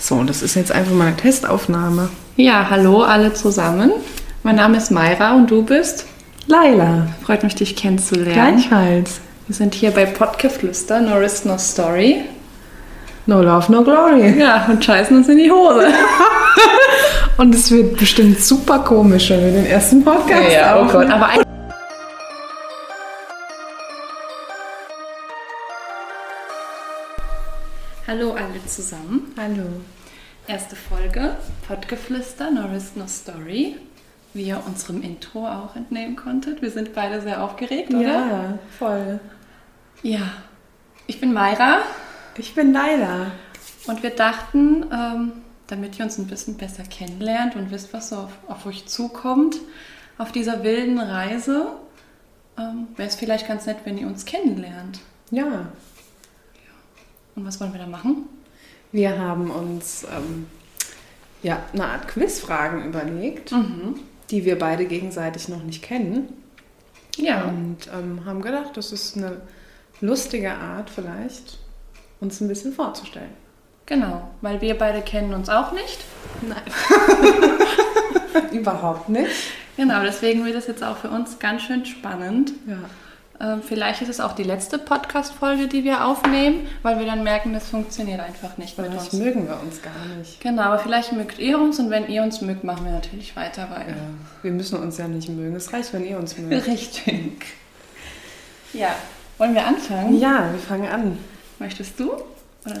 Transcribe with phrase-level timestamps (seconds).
[0.00, 2.08] So, das ist jetzt einfach mal eine Testaufnahme.
[2.36, 3.92] Ja, hallo alle zusammen.
[4.42, 6.06] Mein Name ist Mayra und du bist?
[6.46, 7.08] Laila.
[7.22, 8.32] Freut mich, dich kennenzulernen.
[8.32, 9.20] Gleichfalls.
[9.46, 12.22] Wir sind hier bei Podcaflüster, No Risk, No Story.
[13.26, 14.40] No Love, No Glory.
[14.40, 15.88] Ja, und scheißen uns in die Hose.
[17.36, 21.08] Und es wird bestimmt super komisch, wenn wir den ersten Podcast ja, oh aufnehmen.
[21.08, 21.28] Gott, aber
[28.10, 29.32] Hallo alle zusammen.
[29.36, 29.68] Hallo.
[30.48, 31.36] Erste Folge,
[31.68, 33.76] Podcaflüster, No Risk, No Story.
[34.34, 36.60] Wie ihr unserem Intro auch entnehmen konntet.
[36.60, 38.02] Wir sind beide sehr aufgeregt, oder?
[38.02, 39.20] Ja, voll.
[40.02, 40.22] Ja.
[41.06, 41.82] Ich bin Mayra
[42.36, 43.30] Ich bin Laila.
[43.86, 45.32] und wir dachten, ähm,
[45.68, 49.54] damit ihr uns ein bisschen besser kennenlernt und wisst, was so auf, auf euch zukommt,
[50.18, 51.68] auf dieser wilden Reise,
[52.58, 54.98] ähm, wäre es vielleicht ganz nett, wenn ihr uns kennenlernt.
[55.30, 55.68] Ja.
[57.40, 58.28] Und was wollen wir da machen?
[58.92, 60.46] Wir haben uns ähm,
[61.42, 63.54] ja, eine Art Quizfragen überlegt,
[64.30, 66.28] die wir beide gegenseitig noch nicht kennen.
[67.16, 67.44] Ja.
[67.44, 69.40] Und ähm, haben gedacht, das ist eine
[70.02, 71.58] lustige Art vielleicht,
[72.20, 73.32] uns ein bisschen vorzustellen.
[73.86, 75.98] Genau, weil wir beide kennen uns auch nicht.
[76.42, 76.60] Nein.
[78.52, 79.30] Überhaupt nicht.
[79.78, 82.52] Genau, deswegen wird es jetzt auch für uns ganz schön spannend.
[82.66, 82.76] Ja.
[83.42, 87.54] Ähm, vielleicht ist es auch die letzte Podcast-Folge, die wir aufnehmen, weil wir dann merken,
[87.54, 89.22] das funktioniert einfach nicht mit Vielleicht uns.
[89.22, 90.40] mögen wir uns gar nicht.
[90.42, 93.68] Genau, aber vielleicht mögt ihr uns und wenn ihr uns mögt, machen wir natürlich weiter,
[93.70, 93.88] weil.
[93.88, 93.96] Ja,
[94.42, 95.56] wir müssen uns ja nicht mögen.
[95.56, 96.66] Es reicht, wenn ihr uns mögt.
[96.66, 97.46] Richtig.
[98.74, 98.94] Ja,
[99.38, 100.18] wollen wir anfangen?
[100.18, 101.18] Ja, wir fangen an.
[101.58, 102.12] Möchtest du?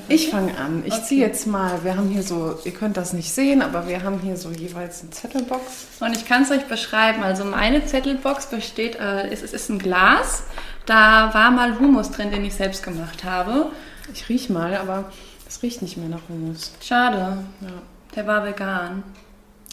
[0.08, 0.82] Ich fange an.
[0.84, 1.02] Ich Okay.
[1.04, 4.20] ziehe jetzt mal, wir haben hier so, ihr könnt das nicht sehen, aber wir haben
[4.20, 5.62] hier so jeweils eine Zettelbox.
[6.00, 7.22] Und ich kann es euch beschreiben.
[7.22, 10.42] Also meine Zettelbox besteht, äh, es, es ist ein Glas.
[10.86, 13.70] Da war mal Humus drin, den ich selbst gemacht habe.
[14.12, 15.10] Ich riech mal, aber
[15.48, 16.72] es riecht nicht mehr nach Hummus.
[16.82, 17.68] Schade, Ja.
[18.14, 19.02] der war vegan.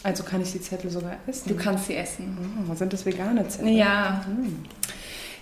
[0.04, 1.48] Also kann ich die Zettel sogar essen.
[1.48, 2.66] Du kannst sie essen.
[2.70, 3.68] Oh, sind das vegane Zettel?
[3.72, 4.24] Ja,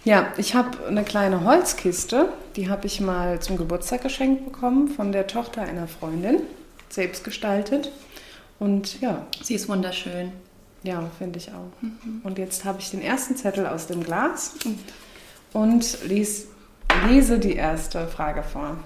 [0.06, 5.10] Ja, ich habe eine kleine Holzkiste, die habe ich mal zum Geburtstag geschenkt bekommen von
[5.10, 6.42] der Tochter einer Freundin,
[6.88, 7.90] selbst gestaltet.
[8.60, 10.30] Und ja, sie ist wunderschön.
[10.84, 11.72] ja, finde ich auch.
[12.22, 14.54] Und jetzt habe ich den ersten Zettel aus dem Glas
[15.52, 16.46] und lies,
[17.08, 18.76] lese die erste Frage vor.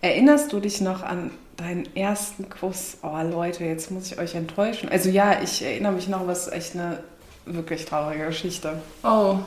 [0.00, 2.96] Erinnerst du dich noch an deinen ersten Kuss?
[3.04, 4.88] Oh Leute, jetzt muss ich euch enttäuschen.
[4.88, 6.98] Also ja, ich erinnere mich noch, was echt eine
[7.46, 8.80] wirklich traurige Geschichte.
[9.02, 9.38] Oh,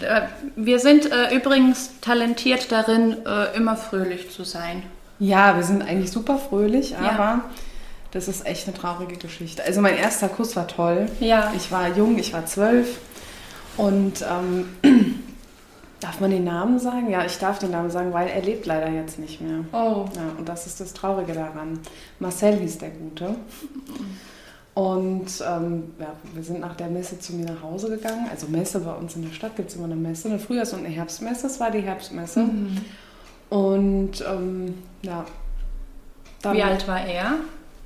[0.00, 0.22] Äh,
[0.56, 4.82] wir sind äh, übrigens talentiert darin, äh, immer fröhlich zu sein.
[5.18, 6.98] Ja, wir sind eigentlich super fröhlich, Ja.
[7.10, 7.40] aber
[8.12, 9.62] das ist echt eine traurige Geschichte.
[9.64, 11.06] Also mein erster Kuss war toll.
[11.20, 11.52] Ja.
[11.56, 12.98] Ich war jung, ich war zwölf
[13.76, 14.68] und ähm,
[16.00, 17.10] darf man den Namen sagen?
[17.10, 19.64] Ja, ich darf den Namen sagen, weil er lebt leider jetzt nicht mehr.
[19.72, 21.78] Oh, Ja, und das ist das Traurige daran.
[22.18, 23.34] Marcel hieß der Gute.
[24.74, 28.28] Und ähm, ja, wir sind nach der Messe zu mir nach Hause gegangen.
[28.30, 30.84] Also Messe bei uns in der Stadt gibt es immer eine Messe, eine Frühjahrs- und
[30.84, 31.48] eine Herbstmesse.
[31.48, 32.44] Es war die Herbstmesse.
[32.44, 32.78] Mhm.
[33.50, 35.24] Und ähm, ja.
[36.52, 37.34] wie alt war er?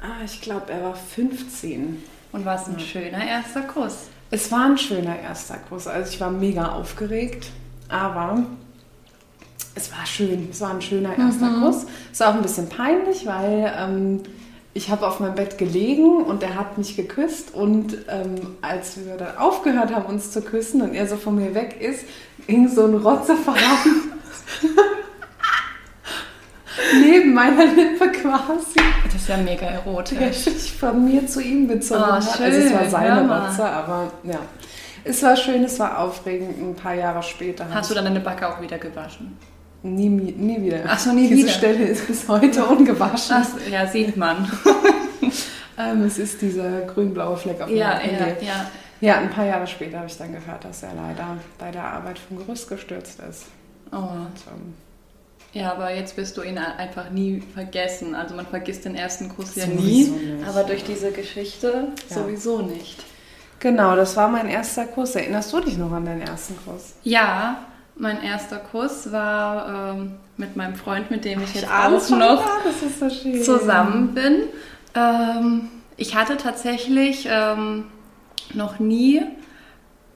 [0.00, 2.02] Ah, ich glaube, er war 15.
[2.32, 4.08] Und war es ein schöner erster Kuss?
[4.30, 5.86] Es war ein schöner erster Kuss.
[5.86, 7.50] Also ich war mega aufgeregt,
[7.88, 8.44] aber
[9.74, 10.48] es war schön.
[10.50, 11.86] Es war ein schöner erster Kuss.
[12.12, 14.20] Es war auch ein bisschen peinlich, weil ähm,
[14.74, 19.16] ich habe auf meinem Bett gelegen und er hat mich geküsst und ähm, als wir
[19.16, 22.04] dann aufgehört haben, uns zu küssen und er so von mir weg ist,
[22.46, 24.12] hing so ein Rotzefaden
[27.00, 28.80] neben meiner Lippe quasi.
[29.04, 30.48] Das ist ja mega erotisch.
[30.78, 32.40] von mir zu ihm bezogen Oh, hat.
[32.40, 33.46] Also es war schön, seine.
[33.46, 34.40] Rotze, aber ja.
[35.04, 36.58] Es war schön, es war aufregend.
[36.60, 39.36] Ein paar Jahre später Hast du dann deine Backe auch wieder gewaschen?
[39.84, 40.80] Nie, nie wieder.
[40.88, 41.52] Ach so, nie Diese wieder.
[41.52, 43.36] Stelle ist bis heute ungewaschen.
[43.38, 44.50] Ach, ja, sieht man.
[45.76, 48.46] Ähm, es ist dieser grün-blaue Fleck auf ja, meinem ja, Handy.
[48.46, 48.70] ja.
[49.00, 52.16] Ja, ein paar Jahre später habe ich dann gehört, dass er leider bei der Arbeit
[52.16, 53.46] vom Gerüst gestürzt ist.
[53.90, 53.96] Oh.
[53.96, 54.06] Und,
[54.52, 54.74] ähm,
[55.52, 58.14] Ja, aber jetzt wirst du ihn einfach nie vergessen.
[58.14, 60.04] Also man vergisst den ersten Kuss ja nie.
[60.10, 60.48] nicht.
[60.48, 62.14] Aber durch diese Geschichte Ja.
[62.16, 63.02] sowieso nicht.
[63.58, 65.16] genau, das war mein erster Kuss.
[65.16, 66.94] Erinnerst du dich noch an deinen ersten Kuss?
[67.02, 67.58] Ja,
[67.96, 72.44] mein erster Kuss war ähm, mit meinem Freund, mit dem ich jetzt ahne auch noch
[72.66, 74.42] ist so zusammen bin.
[74.94, 77.84] Ähm, ich hatte tatsächlich ähm,
[78.52, 79.22] noch nie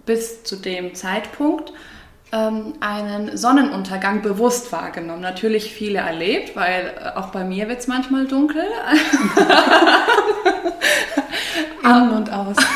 [0.07, 1.73] bis zu dem Zeitpunkt
[2.33, 5.23] ähm, einen Sonnenuntergang bewusst wahrgenommen.
[5.23, 8.65] Natürlich viele erlebt, weil äh, auch bei mir wird es manchmal dunkel.
[11.83, 12.57] An und aus.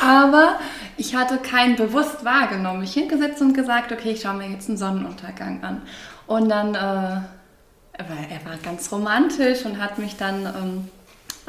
[0.00, 0.58] Aber
[1.02, 2.78] ich hatte keinen bewusst wahrgenommen.
[2.78, 5.82] Mich hingesetzt und gesagt, okay, ich schaue mir jetzt einen Sonnenuntergang an.
[6.28, 7.22] Und dann äh,
[7.98, 10.88] er war ganz romantisch und hat mich dann ähm,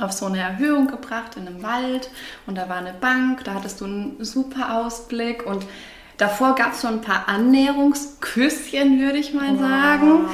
[0.03, 2.09] auf so eine Erhöhung gebracht in einem Wald
[2.47, 5.67] und da war eine Bank, da hattest du einen super Ausblick und
[6.17, 10.25] davor gab es so ein paar Annäherungsküsschen, würde ich mal sagen.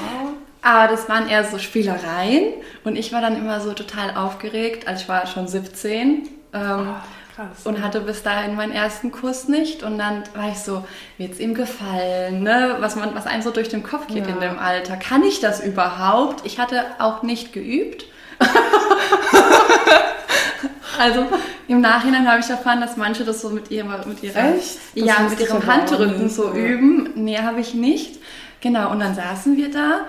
[0.62, 2.54] Aber das waren eher so Spielereien
[2.86, 6.30] und ich war dann immer so total aufgeregt, also ich war schon 17.
[6.54, 6.96] Ähm,
[7.40, 7.66] Krass.
[7.66, 9.82] und hatte bis dahin meinen ersten Kuss nicht.
[9.82, 10.86] Und dann war ich so,
[11.18, 12.44] wird es ihm gefallen?
[12.44, 12.76] Ne?
[12.80, 14.34] Was, man, was einem so durch den Kopf geht Ja.
[14.34, 14.98] in dem Alter.
[14.98, 16.46] Kann ich das überhaupt?
[16.46, 18.06] Ich hatte auch nicht geübt.
[21.00, 21.26] also
[21.70, 24.56] im Nachhinein habe ich erfahren, dass manche das so mit ihrer, mit ihrer,
[24.96, 27.12] ja, mit ihrem Handrücken so üben.
[27.16, 28.20] Nee, habe ich nicht.
[28.60, 30.02] Genau, und dann saßen wir da.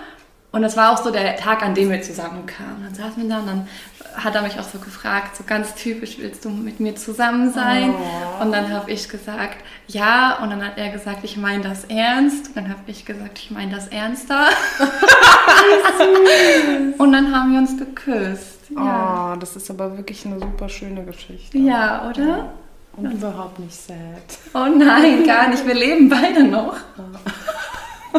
[0.53, 2.83] Und das war auch so der Tag, an dem wir zusammenkamen.
[2.83, 3.69] Dann saßen wir da und dann
[4.23, 7.95] hat er mich auch so gefragt, so ganz typisch, willst du mit mir zusammen sein?
[7.95, 8.43] Oh.
[8.43, 9.59] Und dann habe ich gesagt,
[9.89, 10.39] ja.
[10.43, 12.49] Und dann hat er gesagt, ich meine das ernst.
[12.49, 14.49] Und dann habe ich gesagt, ich meine das ernster.
[16.99, 18.59] und dann haben wir uns geküsst.
[18.75, 21.59] Ja, Oh, das ist aber wirklich eine super schöne Geschichte.
[21.59, 22.53] ja oder?
[22.97, 23.95] Und überhaupt nicht sad.
[24.55, 25.67] Oh nein, gar nicht.
[25.67, 26.77] Wir leben beide noch.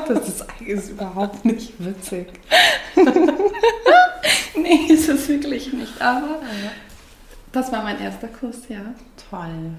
[0.07, 2.27] Das ist, ist überhaupt nicht witzig.
[4.55, 4.90] Nee,
[5.51, 6.01] wirklich nicht.
[6.01, 6.39] Aber
[7.51, 8.81] das war mein erster Kuss, ja.
[9.29, 9.71] Toll.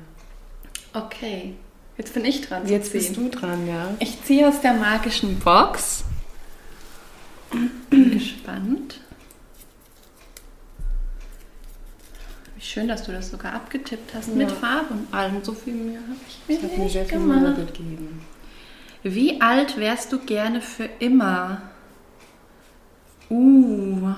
[0.93, 1.55] Okay,
[1.97, 2.67] jetzt bin ich dran.
[2.69, 3.89] Jetzt bist du dran, ja?
[3.99, 6.05] Ich ziehe aus der magischen Box.
[7.91, 9.01] Bin gespannt.
[12.57, 14.55] Wie schön, dass du das sogar abgetippt hast mit Ja.
[14.55, 15.43] Farbe und allem.
[15.43, 17.41] So viel Mühe habe ich mir Ich habe mir nicht sehr viel gemacht.
[17.41, 18.23] Mühe gegeben.
[19.03, 21.63] Wie alt wärst du gerne für immer?
[23.29, 24.13] Uh.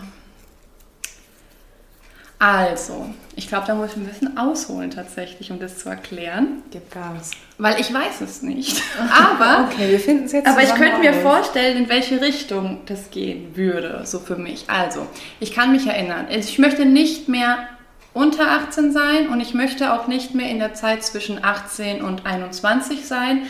[2.45, 3.07] Also,
[3.37, 6.63] ich glaube, da muss ich ein bisschen ausholen tatsächlich, um das zu erklären.
[6.71, 7.31] Gib Gas.
[7.57, 8.83] Weil ich weiß es nicht.
[9.11, 13.11] Aber, Okay, wir finden es jetzt aber ich könnte mir vorstellen, in welche Richtung das
[13.11, 14.65] gehen würde, so für mich.
[14.69, 15.07] Also,
[15.41, 16.27] ich kann mich erinnern.
[16.29, 17.67] Ich möchte nicht mehr
[18.13, 22.27] unter 18 sein und ich möchte auch nicht mehr in der Zeit zwischen 18 und
[22.27, 23.45] 21 sein.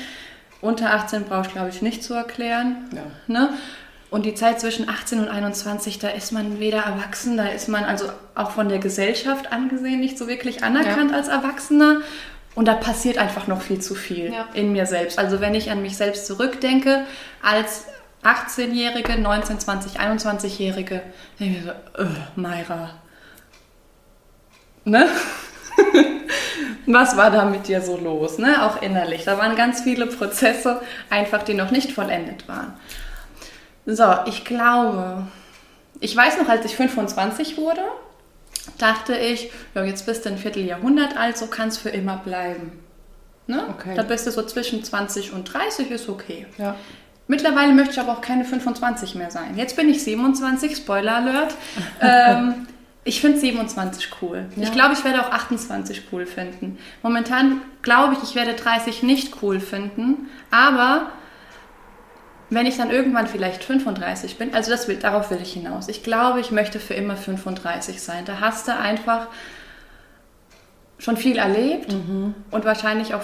[0.60, 2.88] Unter 18 brauche ich, glaube ich, nicht zu erklären.
[2.94, 3.02] Ja.
[3.26, 3.48] Ne?
[4.14, 7.82] Und die Zeit zwischen 18 und 21, da ist man weder erwachsen, da ist man
[7.82, 8.04] also
[8.36, 12.00] auch von der Gesellschaft angesehen nicht so wirklich anerkannt als Erwachsener.
[12.54, 14.46] Und da passiert einfach noch viel zu viel Ja.
[14.54, 15.18] in mir selbst.
[15.18, 17.04] Also wenn ich an mich selbst zurückdenke,
[17.42, 17.86] als
[18.22, 21.02] 18-Jährige, 19, 20, 21-Jährige,
[21.40, 22.06] denke ich mir so,
[22.36, 22.90] Mayra.
[24.84, 25.08] Ne?
[26.86, 28.64] Was war da mit dir so los, ne?
[28.64, 29.24] Auch innerlich.
[29.24, 32.74] Da waren ganz viele Prozesse, einfach die noch nicht vollendet waren.
[33.86, 35.26] So, ich glaube,
[36.00, 37.82] ich weiß noch, als ich 25 wurde,
[38.78, 42.72] dachte ich, ja, jetzt bist du ein Vierteljahrhundert alt, so kann es für immer bleiben.
[43.46, 43.62] Ne?
[43.68, 43.94] Okay.
[43.94, 46.46] Da bist du so zwischen 20 und 30, ist okay.
[46.56, 46.76] Ja.
[47.26, 49.56] Mittlerweile möchte ich aber auch keine 25 mehr sein.
[49.56, 51.54] Jetzt bin ich 27, Spoiler Alert.
[52.00, 52.66] ähm,
[53.04, 54.46] ich finde 27 cool.
[54.56, 56.78] Ich glaube, ich werde auch 28 cool finden.
[57.02, 61.10] Momentan glaube ich, ich werde 30 nicht cool finden, aber
[62.54, 65.88] wenn ich dann irgendwann vielleicht 35 bin, also das will, darauf will ich hinaus.
[65.88, 68.24] Ich glaube, ich möchte für immer 35 sein.
[68.24, 69.28] Da hast du einfach
[70.98, 71.94] schon viel erlebt
[72.50, 73.22] und wahrscheinlich auch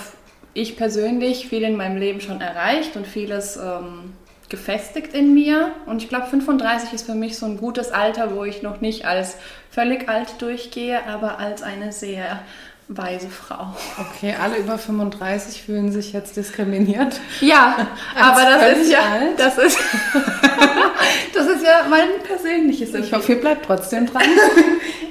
[0.52, 4.12] ich persönlich viel in meinem Leben schon erreicht und vieles ähm,
[4.48, 5.72] gefestigt in mir.
[5.86, 9.06] Und ich glaube, 35 ist für mich so ein gutes Alter, wo ich noch nicht
[9.06, 9.36] als
[9.70, 12.42] völlig alt durchgehe, aber als eine sehr
[12.90, 13.72] weise Frau.
[13.98, 17.20] Okay, alle über 35 fühlen sich jetzt diskriminiert.
[17.40, 17.86] Ja,
[18.20, 19.38] aber das ist ja, alt?
[19.38, 19.78] das ist,
[21.34, 24.22] das ist ja mein persönliches Ich hoffe, ihr bleibt trotzdem dran.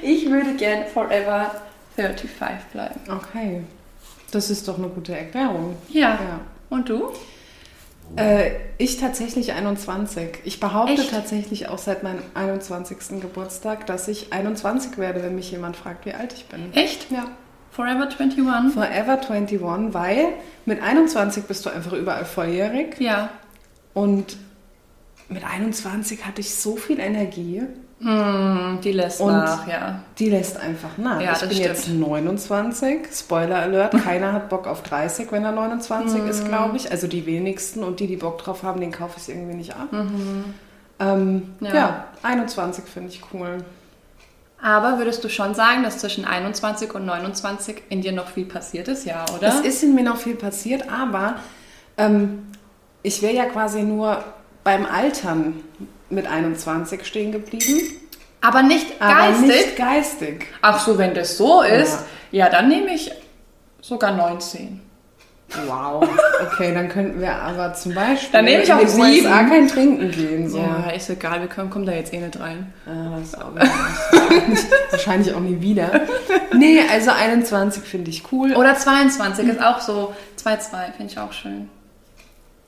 [0.02, 1.50] Ich würde gern forever
[1.96, 3.00] 35 bleiben.
[3.06, 3.62] Okay.
[4.30, 5.76] Das ist doch eine gute Erklärung.
[5.90, 6.12] Ja.
[6.12, 6.40] Ja.
[6.70, 7.12] Und du?
[8.16, 10.38] Äh, ich tatsächlich 21.
[10.44, 11.10] Ich behaupte Echt?
[11.10, 13.20] tatsächlich auch seit meinem 21.
[13.20, 16.72] Geburtstag, dass ich 21 werde, wenn mich jemand fragt, wie alt ich bin.
[16.72, 17.10] Echt?
[17.10, 17.26] Ja.
[17.80, 18.72] Forever 21?
[18.74, 20.28] Forever 21, weil
[20.66, 23.00] mit 21 bist du einfach überall volljährig.
[23.00, 23.30] Ja.
[23.94, 24.36] Und
[25.28, 27.62] mit 21 hatte ich so viel Energie,
[28.02, 30.00] Hm, die lässt Und- nach, ja.
[30.18, 31.20] die lässt einfach nach.
[31.20, 31.66] Ja, ich das bin stimmt.
[31.68, 36.90] jetzt 29, Spoiler Alert, keiner hat Bock auf 30, wenn er 29 ist, glaube ich.
[36.90, 39.88] Also die wenigsten und die, die Bock drauf haben, den kaufe ich irgendwie nicht ab.
[40.98, 41.74] Ähm, Ja.
[41.74, 42.04] ja.
[42.22, 43.58] 21 finde ich cool.
[44.62, 48.88] Aber würdest du schon sagen, dass zwischen 21 und 29 in dir noch viel passiert
[48.88, 49.48] ist, ja, oder?
[49.48, 51.36] Es ist in mir noch viel passiert, aber
[51.96, 52.46] ähm,
[53.02, 54.22] ich wäre ja quasi nur
[54.62, 55.64] beim Altern
[56.10, 57.80] mit 21 stehen geblieben.
[58.42, 59.48] aber nicht Aber geistig.
[59.48, 60.46] nicht geistig.
[60.60, 62.00] Ach so, wenn das so ist,
[62.30, 63.10] ja, dann nehme ich
[63.80, 64.80] sogar 19.
[65.66, 66.08] Wow.
[66.46, 69.26] Okay, dann könnten wir aber zum Beispiel Dann nehme ich auch in den sieben.
[69.26, 70.48] USA kein Trinken gehen.
[70.48, 70.58] So.
[70.58, 72.72] Ja, ist egal, wir kommen, kommen da jetzt eh nicht rein.
[72.86, 76.02] Ja, das auch wahrscheinlich, wahrscheinlich auch nie wieder.
[76.54, 78.54] Nee, also 21 finde ich cool.
[78.54, 80.14] Oder 22 ist auch so.
[80.42, 81.68] 2-2 finde ich auch schön.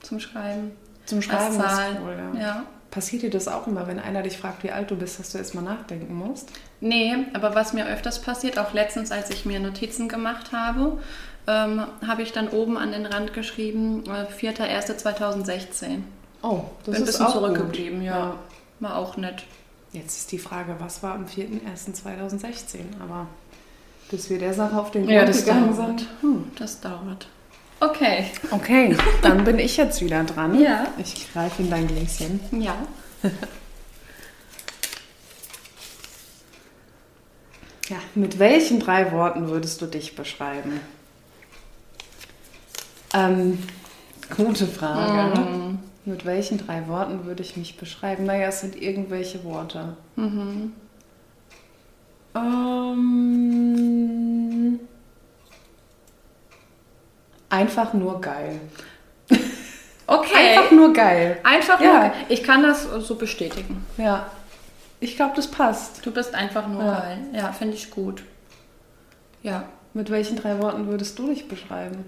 [0.01, 0.71] Zum Schreiben.
[1.05, 1.97] Zum Als Schreiben ist Zahl.
[2.03, 2.41] cool, ja.
[2.41, 2.63] ja.
[2.91, 5.39] Passiert dir das auch immer, wenn einer dich fragt, wie alt du bist, dass du
[5.39, 6.49] erstmal nachdenken musst?
[6.79, 10.99] Nee, aber was mir öfters passiert, auch letztens, als ich mir Notizen gemacht habe,
[11.47, 15.99] ähm, habe ich dann oben an den Rand geschrieben, äh, 4.1.2016.
[16.41, 18.07] Oh, das Bin ein ist bisschen auch zurückgeblieben, gut.
[18.07, 18.35] ja.
[18.79, 19.43] War auch nett.
[19.93, 22.79] Jetzt ist die Frage, was war am 4.1.2016?
[23.01, 23.27] Aber
[24.09, 25.99] bis wir der Sache auf den Ja, Grund das gegangen dauert.
[25.99, 26.07] sind.
[26.21, 26.51] Hm.
[26.57, 27.27] Das dauert.
[27.79, 28.25] Okay.
[28.51, 30.59] Okay, dann bin ich jetzt wieder dran.
[30.59, 30.87] Ja.
[30.97, 32.39] Ich greife in dein Gläschen.
[32.59, 32.75] Ja.
[37.89, 40.79] Ja, mit welchen drei Worten würdest du dich beschreiben?
[43.13, 43.59] Ähm,
[44.35, 45.39] gute Frage.
[45.39, 45.79] Mm.
[46.05, 48.25] Mit welchen drei Worten würde ich mich beschreiben?
[48.25, 49.95] Naja, es sind irgendwelche Worte.
[50.17, 50.73] Mhm.
[52.35, 54.79] Ähm,
[57.49, 58.59] einfach nur geil.
[60.05, 60.57] Okay.
[60.57, 61.39] Einfach nur geil.
[61.43, 62.07] Einfach Ja.
[62.07, 62.11] nur.
[62.27, 63.85] Ich kann das so bestätigen.
[63.97, 64.29] Ja.
[64.99, 66.05] Ich glaube, das passt.
[66.05, 66.99] Du bist einfach nur Ja.
[66.99, 67.19] geil.
[67.33, 68.23] Ja, finde ich gut.
[69.41, 69.63] Ja.
[69.93, 72.03] Mit welchen drei Worten würdest du dich beschreiben?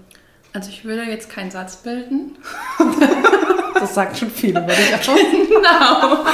[0.56, 2.36] Also ich würde jetzt keinen Satz bilden.
[3.78, 5.06] Das sagt schon viel über dich aus.
[5.06, 6.24] Genau.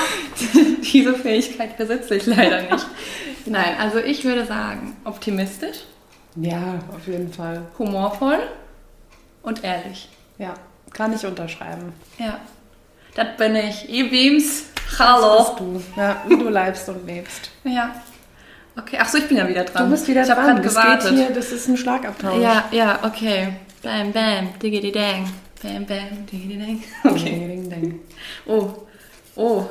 [0.92, 2.86] Diese Fähigkeit besitze ich leider nicht.
[3.46, 5.78] Nein, also ich würde sagen, optimistisch,
[6.36, 7.62] Ja, auf jeden Fall.
[7.80, 8.38] humorvoll
[9.42, 10.08] und ehrlich.
[10.38, 10.54] Ja,
[10.92, 11.92] kann ich unterschreiben.
[12.16, 12.38] Ja.
[13.16, 13.88] Das bin ich.
[13.92, 14.66] E-Beams.
[14.90, 15.38] Das Hallo.
[15.38, 16.00] bist du.
[16.00, 17.50] Ja, wie du leibst und lebst.
[17.64, 17.92] Ja.
[18.78, 19.86] Okay, ach so, ich bin ja wieder dran.
[19.86, 20.54] Du bist wieder ich dran.
[20.54, 21.10] grad Das gewartet.
[21.10, 22.40] geht hier, das ist ein Schlagabtausch.
[22.40, 23.48] Ja, ja, okay.
[23.82, 25.28] Bam, bam, diggity dang.
[25.62, 26.82] Bam, bam, diggity dang.
[27.12, 27.46] Okay.
[27.48, 28.00] Ding, ding.
[28.46, 28.70] Oh,
[29.36, 29.66] oh.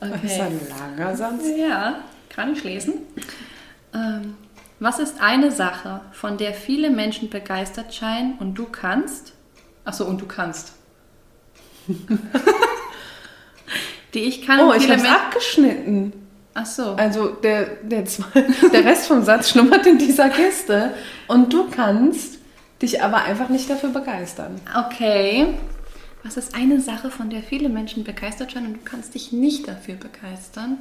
[0.00, 0.40] Das ist Okay.
[0.42, 0.60] ein
[0.96, 1.42] langer Satz.
[1.56, 2.94] Ja, kann ich lesen.
[3.94, 4.34] Ähm,
[4.80, 9.32] was ist eine Sache, von der viele Menschen begeistert scheinen und du kannst?
[9.84, 10.72] Achso, und du kannst.
[14.14, 14.60] Die ich kann.
[14.60, 16.12] Oh, ich hab's Men- abgeschnitten.
[16.54, 16.94] Achso.
[16.94, 18.40] Also der, der, zwei-
[18.72, 20.94] der Rest vom Satz schlummert in dieser Kiste.
[21.28, 22.37] Und du kannst
[22.82, 24.60] dich aber einfach nicht dafür begeistern.
[24.86, 25.54] Okay.
[26.24, 29.68] Was ist eine Sache, von der viele Menschen begeistert scheinen und du kannst dich nicht
[29.68, 30.78] dafür begeistern?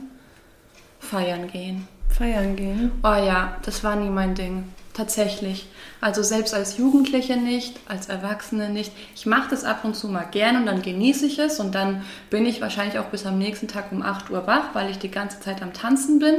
[1.00, 1.88] Feiern gehen.
[2.10, 2.92] Feiern gehen.
[3.04, 4.64] Oh ja, das war nie mein Ding.
[4.94, 5.68] Tatsächlich.
[6.02, 8.92] Also selbst als Jugendliche nicht, als Erwachsene nicht.
[9.16, 12.04] Ich mache das ab und zu mal gern und dann genieße ich es und dann
[12.32, 15.12] bin ich wahrscheinlich auch bis am nächsten Tag um 8 Uhr wach, weil ich die
[15.12, 16.36] ganze Zeit am Tanzen bin.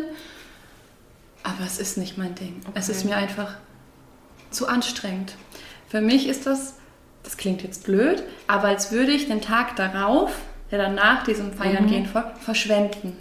[1.45, 2.61] Aber es ist nicht mein Ding.
[2.75, 2.99] Es Okay.
[2.99, 3.55] ist mir einfach
[4.51, 5.35] zu anstrengend.
[5.89, 6.75] Für mich ist das,
[7.23, 10.33] das klingt jetzt blöd, aber als würde ich den Tag darauf,
[10.71, 13.17] der dann nach diesem Feiern gehen folgt, verschwenden.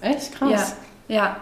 [0.00, 0.76] Echt krass.
[1.08, 1.36] Ja, ja.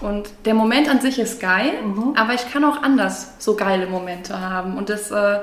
[0.00, 2.14] Und der Moment an sich ist geil, Mhm.
[2.16, 4.76] aber ich kann auch anders so geile Momente haben.
[4.76, 5.38] Und das, äh,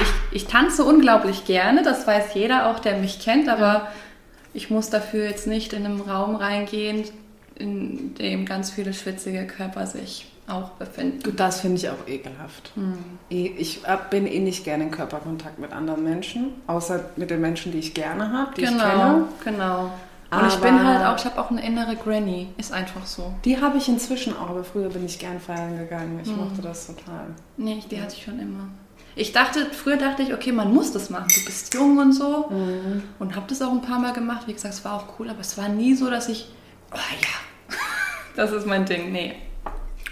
[0.00, 0.08] ich,
[0.42, 3.88] ich tanze unglaublich gerne, das weiß jeder auch, der mich kennt, aber
[4.54, 7.04] ich muss dafür jetzt nicht in einen Raum reingehen,
[7.56, 11.22] in dem ganz viele schwitzige Körper sich auch befinden.
[11.22, 12.72] Gut, das finde ich auch ekelhaft.
[13.30, 17.72] Eh- Ich bin eh nicht gerne in Körperkontakt mit anderen Menschen, außer mit den Menschen,
[17.72, 19.24] die ich gerne habe, die ich genau, kenne.
[19.44, 19.90] genau.
[20.30, 23.32] Und ich bin halt auch, ich habe auch eine innere Granny, ist einfach so.
[23.46, 26.20] Die habe ich inzwischen auch, aber früher bin ich gern feiern gegangen.
[26.22, 26.36] Ich Hm.
[26.36, 27.26] mochte das total.
[27.56, 28.68] Nee, ich- die hatte ich schon immer.
[29.16, 31.26] Ich dachte, früher dachte ich, okay, man muss das machen.
[31.34, 32.50] Du bist jung und so.
[33.18, 34.42] Und habe das auch ein paar Mal gemacht.
[34.46, 36.48] Wie gesagt, es war auch cool, aber es war nie so, dass ich,
[36.92, 37.76] oh ja,
[38.36, 39.10] das ist mein Ding.
[39.10, 39.34] Nee.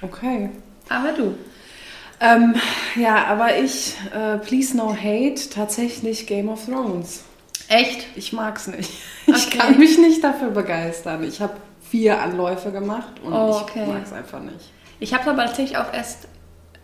[0.03, 0.51] Okay.
[0.89, 1.35] Aber du.
[2.21, 2.55] Ähm,
[2.97, 7.25] ja, aber ich, äh, please no hate, tatsächlich Game of Thrones.
[7.69, 8.07] Echt?
[8.17, 8.91] Ich mag's nicht.
[9.29, 9.59] Ich Okay.
[9.59, 11.25] kann mich nicht dafür begeistern.
[11.25, 11.55] Ich habe
[11.91, 13.83] vier Anläufe gemacht und Oh, okay.
[13.83, 14.71] ich mag's einfach nicht.
[15.01, 16.29] Ich habe aber tatsächlich auch erst,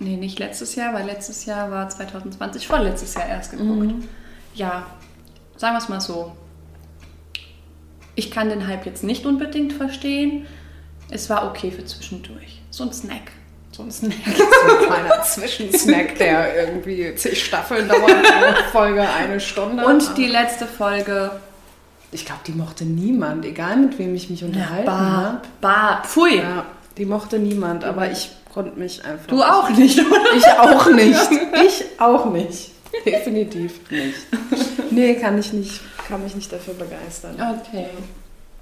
[0.01, 3.95] nee, nicht letztes Jahr, weil letztes Jahr war 2020, vorletztes Jahr erst geguckt.
[4.55, 4.87] Ja,
[5.57, 6.33] sagen wir es mal so.
[8.17, 10.47] Ich kann den Hype jetzt nicht unbedingt verstehen.
[11.11, 12.61] Es war okay für zwischendurch.
[12.73, 13.31] So ein Snack.
[13.71, 19.41] So ein Snack, so ein kleiner Zwischensnack, der irgendwie zig Staffeln dauert, pro Folge eine
[19.41, 19.87] Stunde.
[19.87, 21.31] Und die letzte Folge.
[22.11, 25.41] ich glaube, die mochte niemand, egal mit wem ich mich unterhalten habe.
[25.61, 26.03] Bar.
[26.05, 26.39] Pfui.
[26.39, 26.67] Ja,
[26.99, 29.27] die mochte niemand, aber ich konnte mich einfach.
[29.29, 30.37] Du auch nicht, oder?
[30.37, 31.21] Ich auch nicht.
[31.65, 32.71] Ich auch nicht.
[33.07, 34.19] Definitiv nicht.
[34.91, 37.35] Nee, kann ich nicht, kann mich nicht dafür begeistern.
[37.37, 37.87] Okay.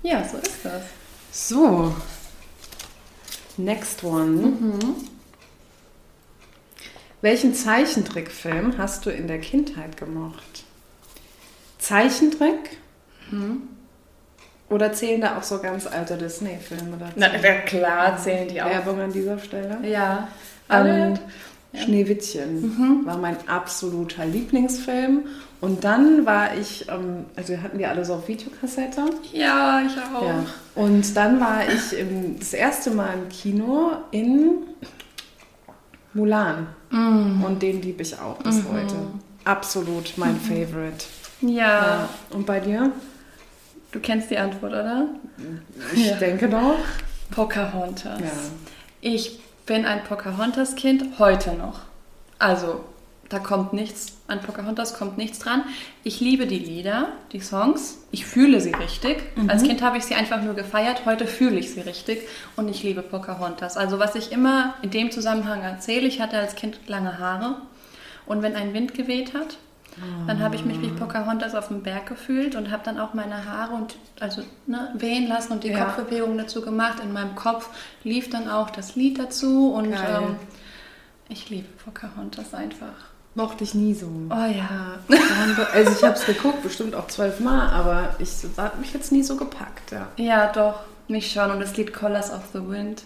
[0.02, 0.82] Ja, so ist das.
[1.32, 1.92] So.
[3.57, 4.52] Next one.
[7.23, 10.64] Welchen Zeichentrickfilm hast du in der Kindheit gemocht?
[11.78, 12.78] Zeichentrick?
[13.30, 13.62] Hm?
[14.71, 17.12] Oder zählen da auch so ganz alte Disney-Filme dazu?
[17.16, 18.71] Na, na, klar zählen die auch.
[18.71, 19.78] Werbung an dieser Stelle.
[19.83, 20.28] Ja.
[20.71, 21.19] Ähm,
[21.72, 21.82] Ja.
[21.82, 25.26] Schneewittchen war mein absoluter Lieblingsfilm.
[25.60, 29.02] Und dann war ich, ähm, also hatten wir alle so auf Videokassette.
[29.32, 30.24] Ja, ich auch.
[30.26, 30.44] Ja.
[30.74, 34.52] Und dann war ich im, das erste Mal im Kino in
[36.12, 36.66] Mulan.
[36.90, 38.94] Und den liebe ich auch bis heute.
[39.44, 41.04] Absolut mein Favorite.
[41.40, 41.48] Ja.
[41.50, 42.08] Ja.
[42.30, 42.90] Und bei dir?
[43.92, 45.06] Du kennst die Antwort, oder?
[45.94, 46.16] Ich Ja.
[46.16, 46.78] denke doch.
[47.30, 48.18] Pocahontas.
[48.20, 48.26] Ja.
[49.00, 49.38] Ich
[49.70, 51.82] bin ein Pocahontas-Kind, heute noch.
[52.40, 52.84] Also,
[53.28, 55.62] da kommt nichts, an Pocahontas kommt nichts dran.
[56.02, 57.98] Ich liebe die Lieder, die Songs.
[58.10, 59.22] Ich fühle sie richtig.
[59.46, 62.22] Als Kind habe ich sie einfach nur gefeiert, heute fühle ich sie richtig
[62.56, 63.76] und ich liebe Pocahontas.
[63.76, 67.54] Also, was ich immer in dem Zusammenhang erzähle, ich hatte als Kind lange Haare
[68.26, 69.56] und wenn ein Wind geweht hat,
[70.26, 73.44] dann habe ich mich wie Pocahontas auf dem Berg gefühlt und habe dann auch meine
[73.44, 75.85] Haare und also ne, wehen lassen und die Ja.
[75.85, 77.00] Kopfbewegungen dazu gemacht.
[77.02, 77.68] In meinem Kopf
[78.04, 80.37] lief dann auch das Lied dazu und ähm,
[81.28, 83.11] ich liebe Pocahontas einfach.
[83.35, 84.09] Mochte ich nie so.
[84.28, 84.99] Oh ja.
[85.73, 89.37] Also ich habe es geguckt, bestimmt auch zwölfmal, aber ich hat mich jetzt nie so
[89.37, 89.92] gepackt.
[89.92, 90.09] Ja.
[90.16, 91.50] Ja, doch, mich schon.
[91.50, 93.04] Und das Lied Colors of the Wind.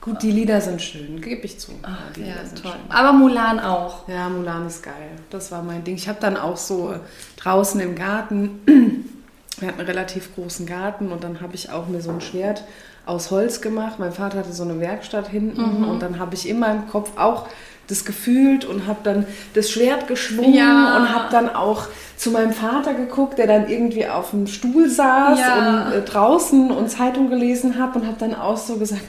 [0.00, 1.72] Gut, die Lieder sind schön, gebe ich zu.
[1.82, 2.72] Ach, die ja, Lieder sind toll.
[2.72, 2.80] schön.
[2.96, 4.08] Aber Mulan auch.
[4.08, 4.94] Ja, Mulan ist geil.
[5.28, 5.94] Das war mein Ding.
[5.96, 6.94] Ich habe dann auch so
[7.36, 8.60] draußen im Garten,
[9.58, 12.64] wir hatten einen relativ großen Garten und dann habe ich auch mir so ein Schwert
[13.04, 13.98] aus Holz gemacht.
[13.98, 17.46] Mein Vater hatte so eine Werkstatt hinten und dann habe ich in meinem Kopf auch
[17.88, 20.96] das gefühlt und habe dann das Schwert geschwungen Ja.
[20.96, 25.38] und habe dann auch zu meinem Vater geguckt, der dann irgendwie auf dem Stuhl saß
[25.40, 25.86] Ja.
[25.88, 29.08] und äh, draußen und Zeitung gelesen habe und habe dann auch so gesagt, ja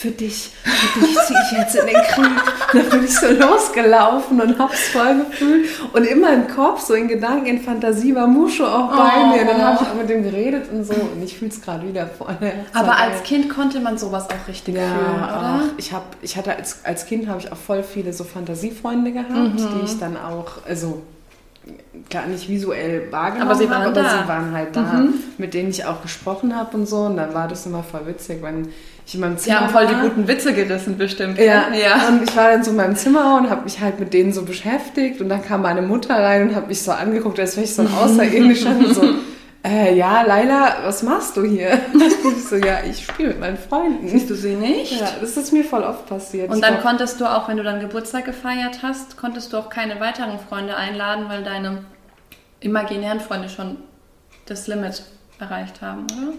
[0.00, 2.26] für dich, für dich ziehe ich jetzt in den Krieg.
[2.72, 5.68] Und dann bin ich so losgelaufen und hab's voll gefühlt.
[5.92, 9.26] Und in meinem Kopf, so in Gedanken, in Fantasie, war Muscho auch bei Oh.
[9.36, 9.44] mir.
[9.44, 10.94] Dann habe ich auch mit dem geredet und so.
[10.94, 12.52] Und ich fühle es gerade wieder vorne.
[12.72, 13.22] Aber als geil.
[13.24, 15.60] Kind konnte man sowas auch richtig ja, fühlen, oder?
[15.60, 19.12] Ach, ich, hab, ich hatte als, als Kind habe ich auch voll viele so Fantasiefreunde
[19.12, 19.56] gehabt, Mhm.
[19.56, 21.02] die ich dann auch, also
[22.08, 24.02] klar nicht visuell wahrgenommen Aber sie habe, waren aber da.
[24.16, 24.22] Mhm.
[24.22, 25.02] sie waren halt da,
[25.36, 27.00] mit denen ich auch gesprochen habe und so.
[27.02, 28.68] Und dann war das immer voll witzig, wenn
[29.06, 31.38] ich in meinem Sie Zimmer haben voll die guten Witze gerissen, bestimmt.
[31.38, 31.80] Ja, gell?
[31.80, 32.08] ja.
[32.08, 34.42] und ich war dann so in meinem Zimmer und habe mich halt mit denen so
[34.42, 37.74] beschäftigt und dann kam meine Mutter rein und hat mich so angeguckt, als wäre ich
[37.74, 39.02] so ein Außerirdischer und so,
[39.62, 41.72] äh, ja, Laila, was machst du hier?
[41.94, 44.08] ich so, ja, ich spiele mit meinen Freunden.
[44.08, 44.98] Siehst du sie nicht?
[44.98, 46.50] Ja, das ist mir voll oft passiert.
[46.50, 49.68] Und dann glaub, konntest du auch, wenn du dann Geburtstag gefeiert hast, konntest du auch
[49.68, 51.84] keine weiteren Freunde einladen, weil deine
[52.60, 53.76] imaginären Freunde schon
[54.46, 55.02] das Limit
[55.38, 56.32] erreicht haben, oder?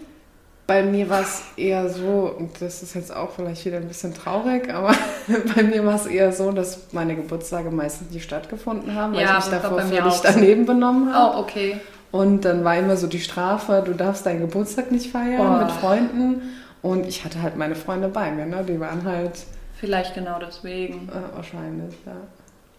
[0.68, 4.14] Bei mir war es eher so, und das ist jetzt auch vielleicht wieder ein bisschen
[4.14, 4.94] traurig, aber
[5.56, 9.38] bei mir war es eher so, dass meine Geburtstage meistens nicht stattgefunden haben, weil Ja,
[9.40, 10.22] ich mich davor völlig so.
[10.24, 11.38] daneben benommen habe.
[11.38, 11.78] Oh, okay.
[12.12, 15.64] Und dann war immer so die Strafe, du darfst deinen Geburtstag nicht feiern Oh.
[15.64, 16.42] mit Freunden.
[16.82, 18.66] Und ich hatte halt meine Freunde bei mir, ne?
[18.68, 19.34] Die waren halt
[19.80, 21.10] Vielleicht genau deswegen.
[21.10, 22.14] äh, wahrscheinlich, ja.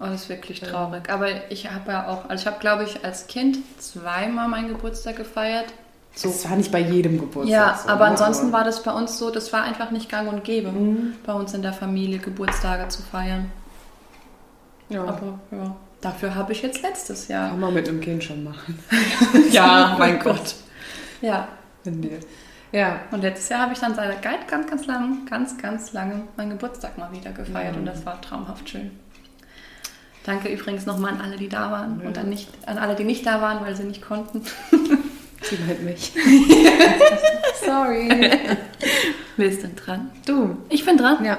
[0.01, 1.09] Oh, das ist wirklich traurig.
[1.09, 5.17] Aber ich habe ja auch, also ich habe, glaube ich, als Kind zweimal meinen Geburtstag
[5.17, 5.67] gefeiert.
[6.15, 6.29] So.
[6.29, 7.89] Das war nicht bei jedem Geburtstag Ja, so.
[7.89, 8.11] aber ne?
[8.11, 10.71] ansonsten war das bei uns so, das war einfach nicht gang und gäbe,
[11.25, 13.51] bei uns in der Familie Geburtstage zu feiern.
[14.91, 17.49] Ja, Aber ja, dafür habe ich jetzt letztes Jahr.
[17.49, 18.79] kann man mit einem Kind schon machen.
[19.51, 20.55] Ja, mein Gott.
[21.23, 21.49] Ja,
[21.85, 22.21] Wenn dir-
[22.73, 26.23] Ja, und letztes Jahr habe ich dann seit ganz, ganz, ganz lang, ganz, ganz lange
[26.37, 28.91] meinen Geburtstag mal wieder gefeiert und das war traumhaft schön.
[30.25, 33.25] Danke übrigens nochmal an alle, die da waren und an, nicht, an alle, die nicht
[33.27, 34.43] da waren, weil sie nicht konnten.
[35.43, 36.13] sie meint mich.
[37.65, 38.09] Sorry.
[39.37, 40.11] Wer ist denn dran?
[40.27, 40.57] Du.
[40.69, 41.25] Ich bin dran.
[41.25, 41.39] Ja.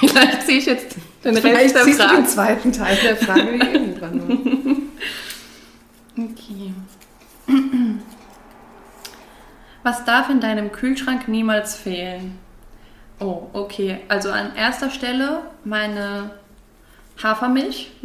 [0.00, 3.98] Vielleicht ziehe ich jetzt den Rest siehst du den zweiten Teil der Frage, die eben
[3.98, 4.76] dran war.
[6.18, 6.74] Okay.
[9.84, 12.36] Was darf in deinem Kühlschrank niemals fehlen?
[13.20, 14.00] Oh, okay.
[14.08, 16.30] Also an erster Stelle meine
[17.22, 17.92] Hafermilch.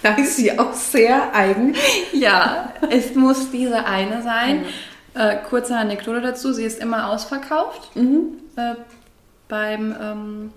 [0.02, 1.74] Da ist sie auch sehr eigen.
[2.12, 4.64] Ja, es muss diese eine sein.
[5.12, 8.74] Äh, kurze Anekdote dazu, sie ist immer ausverkauft äh,
[9.48, 10.52] beim ähm,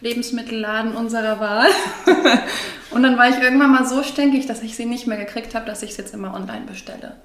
[0.00, 1.68] Lebensmittelladen unserer Wahl.
[2.90, 5.66] Und dann war ich irgendwann mal so stinkig, dass ich sie nicht mehr gekriegt habe,
[5.66, 7.16] dass ich es jetzt immer online bestelle.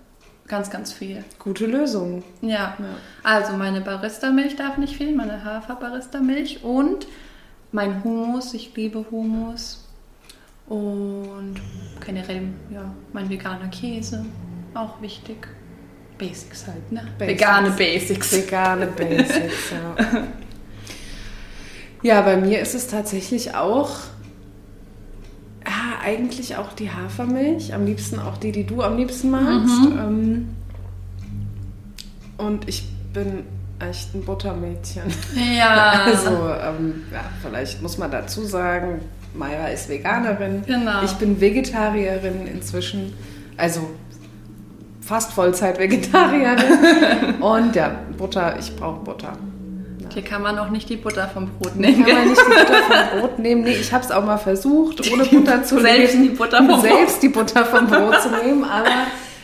[0.48, 1.24] Ganz, ganz viel.
[1.40, 2.24] Gute Lösung.
[2.42, 2.76] Ja.
[3.24, 7.08] Also meine Barista-Milch darf nicht fehlen, meine Hafer-Barista-Milch und
[7.72, 8.54] mein Hummus.
[8.54, 9.81] Ich liebe Hummus.
[10.72, 11.56] Und
[12.06, 14.26] generell, ja, mein veganer Käse.
[14.74, 15.50] Auch wichtig.
[16.18, 17.10] Basics halt, ne?
[17.18, 17.42] Basics.
[17.42, 18.32] Vegane Basics.
[18.32, 20.28] Vegane Basics, ja.
[22.04, 23.98] Ja, bei mir ist es tatsächlich auch,
[25.66, 27.74] ja, eigentlich auch die Hafermilch.
[27.74, 29.78] Am liebsten auch die, die du am liebsten magst.
[29.78, 30.00] Mhm.
[30.00, 30.50] Ähm,
[32.38, 33.44] und ich bin
[33.78, 35.04] echt ein Buttermädchen.
[35.36, 36.06] Ja.
[36.06, 39.02] Also, ähm, ja, vielleicht muss man dazu sagen,
[39.34, 40.64] Mayra ist Veganerin.
[40.66, 41.04] Genau.
[41.04, 43.14] Ich bin Vegetarierin inzwischen.
[43.58, 43.90] Also
[45.02, 47.36] fast Vollzeit-Vegetarierin.
[47.42, 49.34] Und ja, Butter, ich brauche Butter.
[50.14, 52.02] Hier kann man auch nicht die Butter vom Brot Kann nehmen.
[52.02, 53.62] man nicht die Butter vom Brot nehmen?
[53.64, 56.24] Nee, ich habe es auch mal versucht, ohne Butter zu Selbst leben.
[56.24, 56.82] die Butter vom Brot.
[56.82, 58.90] Selbst die Butter vom Brot zu nehmen, aber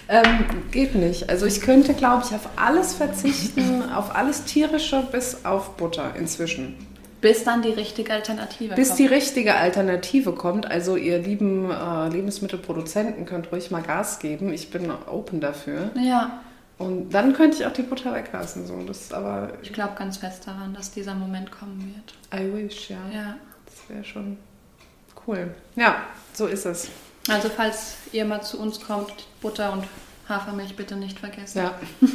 [0.09, 1.29] ähm, geht nicht.
[1.29, 6.75] Also ich könnte, glaube ich, auf alles verzichten, auf alles tierische bis auf Butter inzwischen.
[7.21, 8.99] Bis dann die richtige Alternative Bis kommt.
[8.99, 10.69] die richtige Alternative kommt.
[10.69, 14.53] Also ihr lieben äh, Lebensmittelproduzenten könnt ruhig mal Gas geben.
[14.53, 15.89] Ich bin open dafür.
[15.99, 16.41] Ja,
[16.77, 18.67] Und dann könnte ich auch die Butter weglassen.
[18.67, 18.79] So.
[18.85, 22.39] Das ist aber, ich glaube ganz fest daran, dass dieser Moment kommen wird.
[22.39, 22.97] I wish, ja.
[23.11, 23.37] Ja.
[23.65, 24.37] Das wäre schon
[25.25, 25.55] cool.
[25.75, 25.95] Ja,
[26.33, 26.89] so ist es.
[27.29, 29.83] Also falls ihr mal zu uns kommt, Butter und
[30.29, 31.59] Hafermilch bitte nicht vergessen.
[31.59, 31.73] Ja.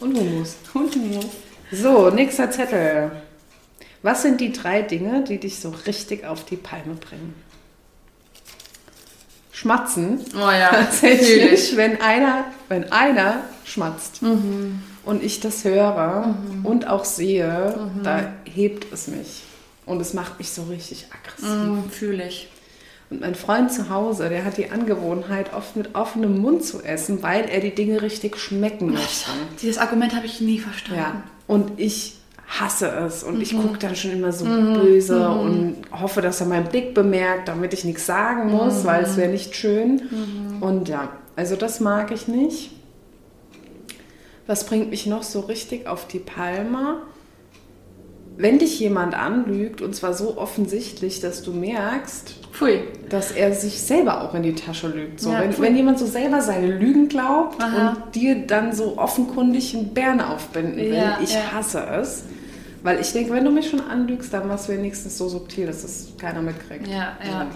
[0.00, 0.56] Und Hummus.
[0.72, 1.26] Und Hummus.
[1.72, 3.10] So, nächster Zettel.
[4.02, 7.34] Was sind die drei Dinge, die dich so richtig auf die Palme bringen?
[9.52, 10.20] Schmatzen.
[10.34, 14.82] Oh ja, Tatsächlich, wenn einer, wenn einer schmatzt Mhm.
[15.04, 19.42] und ich das höre und auch sehe, da hebt es mich.
[19.86, 21.48] Und es macht mich so richtig aggressiv.
[21.86, 22.48] Mm, Fühle ich.
[23.10, 27.22] Und mein Freund zu Hause, der hat die Angewohnheit, oft mit offenem Mund zu essen,
[27.24, 29.30] weil er die Dinge richtig schmecken möchte.
[29.60, 31.00] Dieses Argument habe ich nie verstanden.
[31.00, 31.22] Ja.
[31.48, 32.14] Und ich
[32.58, 33.22] hasse es.
[33.22, 37.48] Und ich gucke dann schon immer so böse und hoffe, dass er meinen Blick bemerkt,
[37.48, 40.02] damit ich nichts sagen muss, weil es wäre nicht schön.
[40.60, 42.72] Und ja, also das mag ich nicht.
[44.46, 46.96] Was bringt mich noch so richtig auf die Palme?
[48.36, 52.80] Wenn dich jemand anlügt, und zwar so offensichtlich, dass du merkst, Pfui.
[53.10, 55.20] dass er sich selber auch in die Tasche lügt.
[55.20, 57.90] So, Ja, wenn, wenn jemand so selber seine Lügen glaubt Aha.
[58.06, 61.52] und dir dann so offenkundig einen Bären aufbinden will, Ja, ich ja.
[61.52, 62.24] hasse es.
[62.82, 65.84] Weil ich denke, wenn du mich schon anlügst, dann machst du wenigstens so subtil, dass
[65.84, 66.86] es keiner mitkriegt.
[66.86, 67.46] Ja, ja.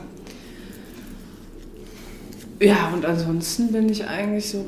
[2.61, 4.65] Ja, und ansonsten bin ich eigentlich so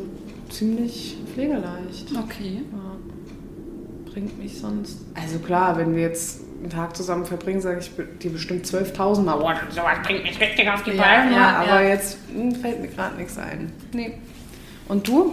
[0.50, 2.10] ziemlich pflegeleicht.
[2.24, 2.62] Okay.
[2.72, 4.10] Ja.
[4.12, 4.98] Bringt mich sonst.
[5.14, 9.36] Also klar, wenn wir jetzt einen Tag zusammen verbringen, sage ich dir bestimmt 12.000 Mal,
[9.36, 11.32] boah, sowas bringt mich richtig auf die Ja, Palme.
[11.32, 11.90] ja, aber ja.
[11.90, 13.70] jetzt hm, fällt mir gerade nichts ein.
[13.92, 14.14] Nee.
[14.88, 15.32] Und du?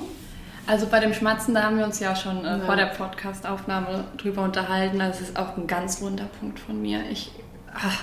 [0.66, 2.60] Also bei dem Schmatzen, da haben wir uns ja schon äh, Ja.
[2.66, 5.00] vor der Podcast-Aufnahme drüber unterhalten.
[5.00, 7.02] Das ist auch ein ganz wunder Punkt von mir.
[7.12, 7.32] Ich,
[7.76, 8.02] ach,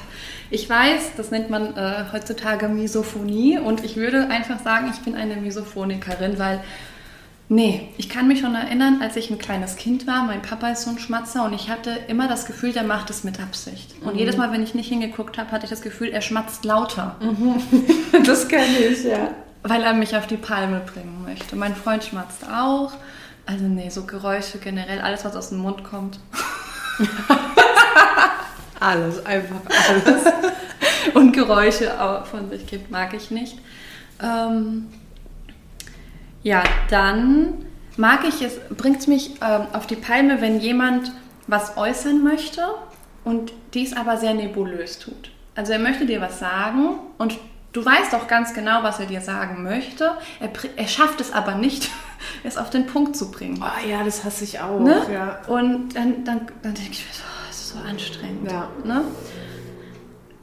[0.50, 5.14] ich weiß, das nennt man äh, heutzutage Misophonie und ich würde einfach sagen, ich bin
[5.14, 6.60] eine Misophonikerin, weil
[7.52, 10.82] Nee, ich kann mich schon erinnern, als ich ein kleines Kind war, mein Papa ist
[10.82, 13.92] so ein Schmatzer und ich hatte immer das Gefühl, der macht es mit Absicht.
[14.04, 17.16] Und jedes Mal, wenn ich nicht hingeguckt habe, hatte ich das Gefühl, er schmatzt lauter,
[18.24, 19.30] Das kenne ich, ja.
[19.62, 21.56] Weil er mich auf die Palme bringen möchte.
[21.56, 22.92] Mein Freund schmatzt auch.
[23.46, 26.18] Also nee, so Geräusche generell, alles, was aus dem Mund kommt.
[28.80, 30.24] Alles, einfach alles.
[31.14, 31.92] und Geräusche
[32.30, 33.58] von sich gibt, mag ich nicht.
[34.22, 34.86] Ähm,
[36.42, 37.66] ja, dann
[37.98, 41.12] mag ich es, bringt es mich ähm, auf die Palme, wenn jemand
[41.46, 42.62] was äußern möchte
[43.22, 45.30] und dies aber sehr nebulös tut.
[45.54, 47.38] Also er möchte dir was sagen und
[47.72, 50.12] du weißt auch ganz genau, was er dir sagen möchte.
[50.40, 51.90] Er, er schafft es aber nicht,
[52.44, 53.62] es auf den Punkt zu bringen.
[53.62, 54.80] Oh ja, das hasse ich auch.
[54.80, 55.02] Ne?
[55.12, 55.40] Ja.
[55.46, 58.50] Und dann, dann, dann denke ich mir so, oh, das ist so anstrengend.
[58.50, 58.68] Ja.
[58.84, 59.04] Ne?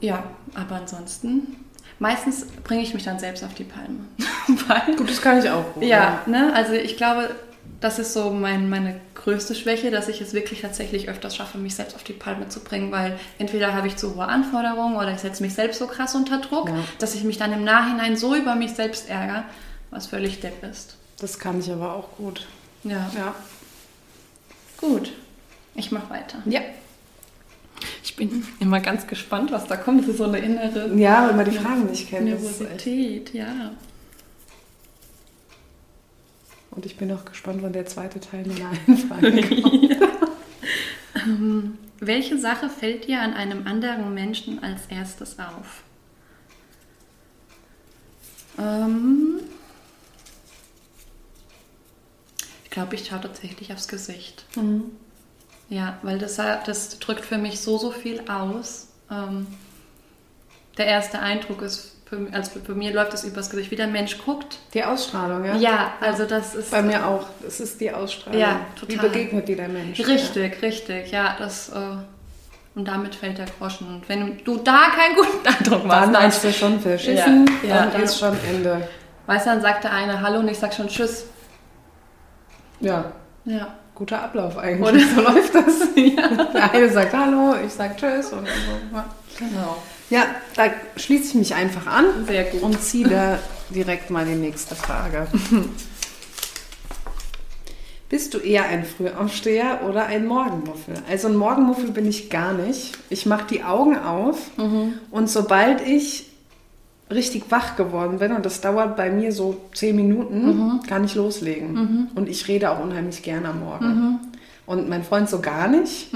[0.00, 0.22] ja,
[0.54, 1.64] aber ansonsten,
[1.98, 4.00] meistens bringe ich mich dann selbst auf die Palme.
[4.68, 5.82] Weil, Gut, das kann ich auch gut.
[5.82, 6.52] ja, ne?
[6.54, 7.30] also ich glaube,
[7.80, 11.74] das ist so mein, meine größte Schwäche, dass ich es wirklich tatsächlich öfters schaffe, mich
[11.76, 15.20] selbst auf die Palme zu bringen, weil entweder habe ich zu hohe Anforderungen oder ich
[15.20, 16.76] setze mich selbst so krass unter Druck, Ja.
[16.98, 19.44] dass ich mich dann im Nachhinein so über mich selbst ärgere,
[19.90, 20.96] was völlig depp ist.
[21.20, 22.46] Das kann ich aber auch gut.
[22.84, 23.34] Ja, Ja.
[24.80, 25.12] gut.
[25.74, 26.38] Ich mache weiter.
[26.46, 26.60] Ja.
[28.02, 30.02] Ich bin immer ganz gespannt, was da kommt.
[30.02, 32.24] Das ist so eine innere Ja, weil man die Fragen nicht kennt.
[32.24, 33.70] Nervosität, ja.
[36.78, 39.96] Und ich bin auch gespannt, wann der zweite Teil meiner Einfrage kommt.
[41.16, 45.82] Ähm, welche Sache fällt dir an einem anderen Menschen als erstes auf?
[48.60, 49.40] Ähm,
[52.62, 54.44] ich glaube, ich schaue tatsächlich aufs Gesicht.
[55.68, 58.86] Ja, weil das, das drückt für mich so, so viel aus.
[59.10, 59.48] Ähm,
[60.76, 64.18] der erste Eindruck ist, für, also für mir läuft es übers Gesicht, wie der Mensch
[64.24, 64.58] guckt.
[64.74, 65.54] Die Ausstrahlung, ja?
[65.56, 66.70] Ja, also das ist...
[66.70, 67.26] Bei mir auch.
[67.42, 68.40] Das ist die Ausstrahlung.
[68.40, 69.10] Ja, Wie total.
[69.10, 69.98] begegnet dir der Mensch?
[70.06, 71.68] Richtig, richtig, ja, das.
[71.68, 71.74] Äh,
[72.74, 73.88] Und damit fällt der Groschen.
[73.88, 77.68] Und wenn du da keinen guten Eindruck machst, Dann dann, meinst du schon verschissen, Ja,
[77.68, 78.88] ja, dann ist schon Ende.
[79.26, 81.26] weißt du, dann sagt der eine Hallo und ich sag schon Tschüss.
[82.80, 83.12] Ja,
[83.44, 83.74] Ja.
[83.94, 85.04] guter Ablauf eigentlich.
[85.14, 85.78] So läuft das.
[86.54, 88.96] Der eine sagt Hallo, ich sag Tschüss und so.
[88.96, 89.04] Ja.
[89.38, 89.76] Genau.
[90.10, 90.24] Ja,
[90.56, 90.64] da
[90.96, 92.62] schließe ich mich einfach an Sehr gut.
[92.62, 93.38] und ziehe da
[93.70, 95.26] direkt mal die nächste Frage.
[98.08, 100.94] Bist du eher ein Frühaufsteher oder ein Morgenmuffel?
[101.10, 102.96] Also ein Morgenmuffel bin ich gar nicht.
[103.10, 104.38] Ich mache die Augen auf
[105.10, 106.24] und sobald ich
[107.10, 112.08] richtig wach geworden bin, und das dauert bei mir so zehn Minuten, kann ich loslegen.
[112.14, 114.20] Und ich rede auch unheimlich gerne am Morgen.
[114.64, 116.08] Und mein Freund so gar nicht.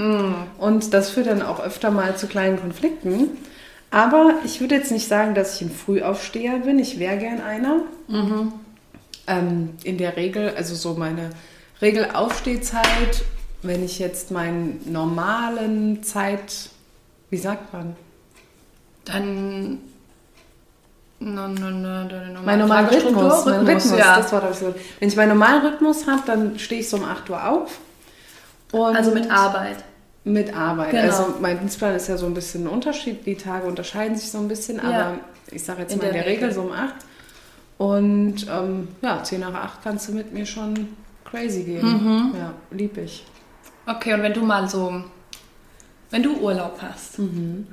[0.59, 3.29] Und das führt dann auch öfter mal zu kleinen Konflikten.
[3.93, 6.79] Aber ich würde jetzt nicht sagen, dass ich ein Frühaufsteher bin.
[6.79, 7.83] Ich wäre gern einer.
[9.27, 11.29] Ähm, in der Regel, also so meine
[11.83, 13.23] Regelaufstehzeit,
[13.61, 16.71] wenn ich jetzt meinen normalen Zeit,
[17.29, 17.95] wie sagt man?
[19.05, 19.79] Dann.
[21.21, 22.09] No, no, no,
[22.45, 24.17] Mein normalen Rhythmus, mein Rhythmus, ja.
[24.17, 24.75] das habe ich so.
[24.99, 27.79] Wenn ich meinen normalen Rhythmus habe, dann stehe ich so um 8 Uhr auf.
[28.73, 29.85] Also mit Arbeit.
[30.25, 30.91] Mit Arbeit.
[30.93, 31.03] Genau.
[31.03, 33.27] Also mein Dienstplan ist ja so ein bisschen ein Unterschied.
[33.27, 34.83] Die Tage unterscheiden sich so ein bisschen, Ja.
[34.83, 35.19] aber
[35.51, 36.55] ich sage jetzt In mal in der der Regel Regel.
[36.55, 36.95] so um 8.
[37.79, 40.91] Und ähm, ja, 10 nach 8 kannst du mit mir schon
[41.25, 41.85] crazy gehen.
[41.85, 42.35] Mhm.
[42.39, 43.25] Ja, lieb ich.
[43.87, 45.03] Okay, und wenn du mal so.
[46.11, 47.67] Wenn du Urlaub hast, Mhm.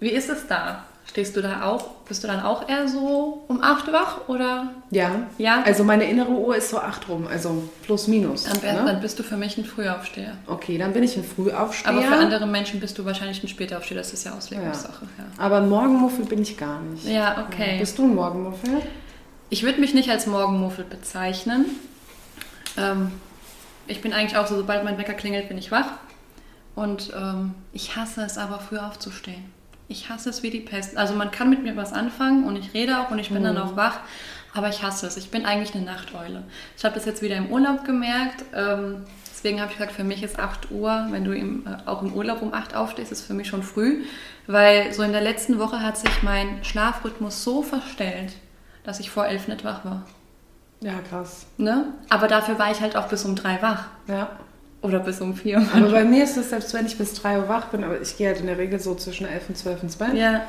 [0.00, 0.84] wie ist es da?
[1.06, 1.90] Stehst du da auch?
[2.08, 4.70] Bist du dann auch eher so um 8 wach oder?
[4.90, 5.10] Ja.
[5.38, 5.62] Ja.
[5.62, 8.44] Also meine innere Uhr ist so 8 rum, also plus minus.
[8.44, 8.82] Dann, ne?
[8.86, 10.32] dann bist du für mich ein Frühaufsteher.
[10.46, 11.92] Okay, dann bin ich ein Frühaufsteher.
[11.92, 13.98] Aber für andere Menschen bist du wahrscheinlich ein Spätaufsteher.
[13.98, 15.06] Das ist ja Auslegungssache.
[15.18, 17.06] Ja, Aber ein Morgenmuffel bin ich gar nicht.
[17.06, 17.78] ja okay.
[17.78, 18.82] Bist du ein Morgenmuffel?
[19.50, 21.66] Ich würde mich nicht als Morgenmuffel bezeichnen.
[22.76, 23.12] Ähm,
[23.86, 25.90] ich bin eigentlich auch so, sobald mein Wecker klingelt, bin ich wach.
[26.74, 29.53] Und ähm, ich hasse es aber, früh aufzustehen.
[29.88, 30.96] Ich hasse es wie die Pest.
[30.96, 33.58] Also man kann mit mir was anfangen und ich rede auch und ich bin dann
[33.58, 34.00] auch wach.
[34.54, 35.16] Aber ich hasse es.
[35.16, 36.44] Ich bin eigentlich eine Nachteule.
[36.76, 38.44] Ich habe das jetzt wieder im Urlaub gemerkt.
[38.54, 42.02] Ähm, deswegen habe ich gesagt, für mich ist 8 Uhr, wenn du im, äh, auch
[42.02, 44.04] im Urlaub um 8 aufstehst, ist für mich schon früh.
[44.46, 48.32] Weil so in der letzten Woche hat sich mein Schlafrhythmus so verstellt,
[48.84, 50.04] dass ich vor 11 nicht wach war.
[50.80, 51.46] Ja, krass.
[51.56, 51.86] Ne?
[52.08, 53.86] Aber dafür war ich halt auch bis um 3 wach.
[54.06, 54.30] Ja.
[54.84, 55.60] Oder bis um 4.
[55.74, 58.16] Aber bei mir ist es, selbst wenn ich bis 3 Uhr wach bin, aber ich
[58.18, 60.14] gehe halt in der Regel so zwischen 11 und 12 ins Bett.
[60.14, 60.42] Ja,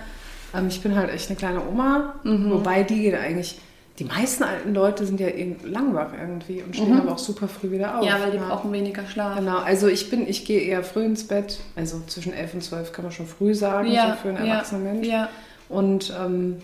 [0.53, 2.51] Ähm, ich bin halt echt eine kleine Oma, Mhm.
[2.51, 3.59] wobei die geht eigentlich.
[3.97, 7.71] Die meisten alten Leute sind ja irgend- langwach irgendwie und stehen aber auch super früh
[7.71, 8.01] wieder auf.
[8.03, 8.07] Mhm.
[8.09, 9.37] ja weil die brauchen weniger Schlaf.
[9.37, 12.91] Genau, also ich bin, ich gehe eher früh ins Bett, also zwischen 11 und 12
[12.91, 15.07] kann man schon früh sagen, Ja, so für einen ja, erwachsenen Mensch.
[15.07, 15.29] Ja.
[15.69, 16.57] Und ähm,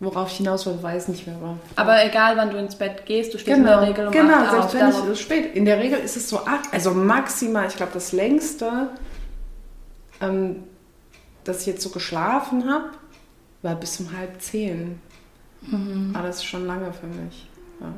[0.00, 1.36] worauf ich hinaus will, weiß nicht mehr.
[1.36, 4.12] Aber, Aber egal, wann du ins Bett gehst, du stehst in genau, der Regel um
[4.12, 5.54] genau, 8 selbst wenn ich es spät.
[5.56, 8.88] In der Regel ist es so acht, also maximal, ich glaube das längste,
[10.20, 10.64] ähm,
[11.44, 12.90] dass ich jetzt so geschlafen habe,
[13.62, 15.00] war bis um halb zehn.
[15.62, 16.12] Mhm.
[16.14, 17.46] Aber das ist schon lange für mich.
[17.80, 17.92] Ja.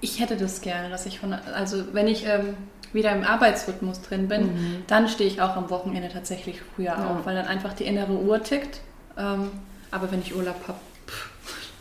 [0.00, 2.56] Ich hätte das gerne, dass ich von, also wenn ich ähm,
[2.92, 4.82] wieder im Arbeitsrhythmus drin bin, Mhm.
[4.88, 7.10] dann stehe ich auch am Wochenende tatsächlich früher Ja.
[7.10, 8.80] auf, weil dann einfach die innere Uhr tickt.
[9.16, 9.50] Ähm,
[9.92, 10.78] aber wenn ich Urlaub habe,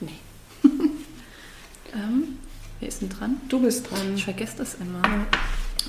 [0.01, 0.09] nee.
[1.93, 2.39] ähm,
[2.79, 3.41] wer ist denn dran?
[3.49, 4.15] Du bist dran.
[4.15, 5.01] Ich vergesse das immer.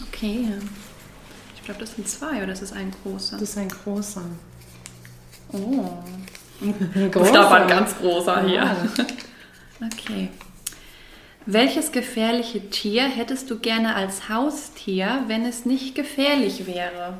[0.08, 0.48] Okay.
[1.56, 3.38] Ich glaube, das sind zwei oder das ist ein großer.
[3.38, 4.24] Das ist ein großer.
[5.52, 5.84] Oh.
[6.60, 8.54] Ein Das ist aber ein ganz großer hier.
[8.54, 8.76] Ja.
[9.82, 10.28] Okay.
[11.46, 17.14] Welches gefährliche Tier hättest du gerne als Haustier, wenn es nicht gefährlich wäre?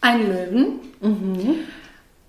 [0.00, 0.80] Ein Löwen,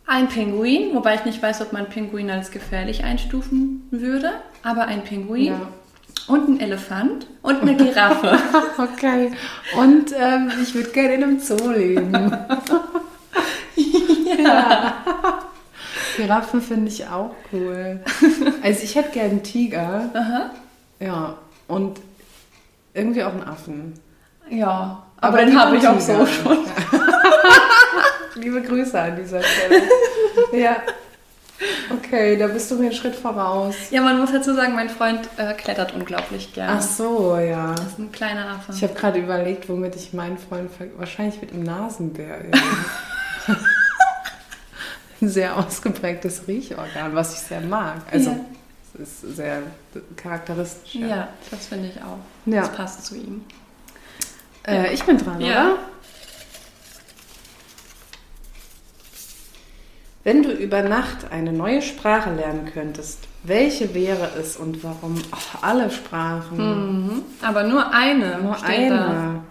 [0.10, 4.32] ein Pinguin, wobei ich nicht weiß, ob man Pinguin als gefährlich einstufen würde,
[4.64, 5.62] aber ein Pinguin Ja.
[6.28, 8.38] und ein Elefant und eine Giraffe.
[8.78, 9.32] Okay.
[9.78, 12.12] Und ähm, ich würde gerne in einem Zoo leben.
[14.44, 14.94] ja.
[16.18, 18.00] Giraffen finde ich auch cool.
[18.64, 20.10] Also ich hätte gerne einen Tiger.
[20.14, 20.50] Aha.
[21.00, 21.36] Ja.
[21.68, 22.00] Und
[22.94, 23.94] irgendwie auch einen Affen.
[24.50, 26.58] Ja, aber, lieber den habe ich auch so schon.
[28.40, 29.82] Liebe Grüße an dieser Stelle.
[30.64, 30.78] ja.
[31.92, 33.76] Okay, da bist du mir einen Schritt voraus.
[33.92, 36.78] Ja, man muss dazu sagen, mein Freund äh, klettert unglaublich gerne.
[36.78, 37.74] Ach so, ja.
[37.76, 38.72] Das ist ein kleiner Affe.
[38.74, 42.40] Ich habe gerade überlegt, womit ich meinen Freund ver wahrscheinlich mit dem Nasenbär.
[45.22, 47.98] Ein sehr ausgeprägtes Riechorgan, was ich sehr mag.
[48.10, 48.38] Also Ja.
[49.02, 49.64] es ist sehr
[50.16, 50.96] charakteristisch.
[50.96, 51.28] ja.
[51.52, 52.20] das finde ich auch.
[52.46, 52.62] Ja.
[52.62, 53.44] Das passt zu ihm.
[54.66, 55.48] Äh, ich bin dran, Ja.
[55.72, 55.78] oder?
[60.24, 65.16] Wenn du über Nacht eine neue Sprache lernen könntest, welche wäre es und warum?
[65.32, 66.58] Ach, alle Sprachen.
[66.58, 67.22] Mhm.
[67.42, 68.40] Aber nur eine.
[68.42, 69.44] Nur eine.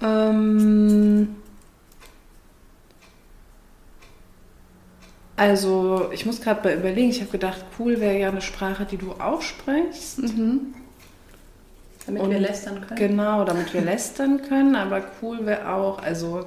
[0.00, 1.36] Ähm,
[5.36, 8.98] also, ich muss gerade mal überlegen, ich habe gedacht, cool wäre ja eine Sprache, die
[8.98, 10.20] du auch sprichst.
[10.20, 10.74] Mhm.
[12.06, 12.96] Damit und wir lästern können.
[13.00, 16.46] Genau, damit wir lästern können, aber cool wäre auch, also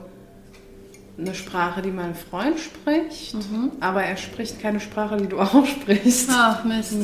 [1.20, 3.72] eine Sprache, die mein Freund spricht, Mhm.
[3.80, 6.30] aber er spricht keine Sprache, die du auch sprichst.
[6.34, 6.96] Ach, Mist.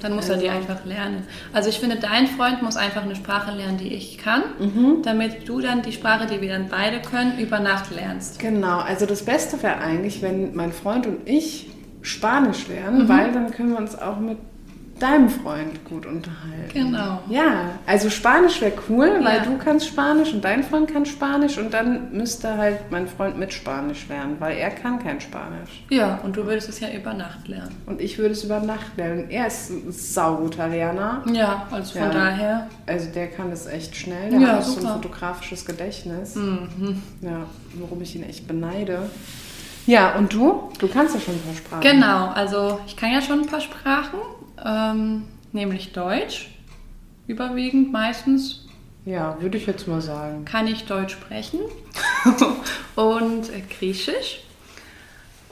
[0.00, 1.26] Dann muss er die Also- einfach lernen.
[1.54, 5.02] Also ich finde, dein Freund muss einfach eine Sprache lernen, die ich kann, Mhm.
[5.02, 8.38] damit du dann die Sprache, die wir dann beide können, über Nacht lernst.
[8.38, 11.68] Genau, also das Beste wäre eigentlich, wenn mein Freund und ich
[12.02, 12.74] Spanisch Mhm.
[12.74, 14.36] lernen, weil dann können wir uns auch mit
[15.00, 16.70] deinem Freund gut unterhalten.
[16.72, 17.20] Genau.
[17.28, 19.42] Ja, also Spanisch wäre cool, weil Ja.
[19.44, 23.52] du kannst Spanisch und dein Freund kann Spanisch und dann müsste halt mein Freund mit
[23.52, 25.84] Spanisch lernen, weil er kann kein Spanisch.
[25.90, 27.74] Ja, und du würdest es ja über Nacht lernen.
[27.86, 29.28] Und ich würde es über Nacht lernen.
[29.30, 31.22] Er ist ein sauguter Lerner.
[31.32, 32.10] Ja, also von Ja.
[32.10, 32.66] daher.
[32.86, 34.30] Also der kann das echt schnell.
[34.30, 34.94] Der Ja, hat auch so super.
[34.94, 36.36] ein fotografisches Gedächtnis.
[36.36, 37.02] Mhm.
[37.20, 39.10] Ja, worum ich ihn echt beneide.
[39.86, 40.70] Ja, und du?
[40.78, 41.80] Du kannst ja schon ein paar Sprachen.
[41.82, 44.18] Genau, also ich kann ja schon ein paar Sprachen,
[44.64, 46.50] ähm, nämlich Deutsch,
[47.26, 48.66] überwiegend meistens
[49.04, 50.44] Ja, würde ich jetzt mal sagen.
[50.44, 51.60] kann ich Deutsch sprechen
[52.96, 54.40] und äh, Griechisch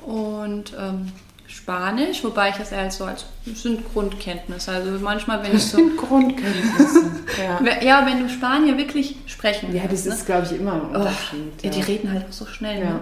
[0.05, 1.12] und ähm,
[1.47, 4.73] Spanisch, wobei ich das eher so als sind Grundkenntnisse.
[4.73, 7.11] Also manchmal, wenn ich Das so sind Grundkenntnisse.
[7.38, 7.81] ja.
[7.83, 10.15] ja, wenn du Spanier wirklich sprechen ja, das willst, ne?
[10.15, 11.62] ist, glaube ich, immer ein Oh, Unterschied.
[11.62, 12.81] ja, die reden halt auch so schnell.
[12.81, 12.91] Ja.
[12.91, 13.01] Ne?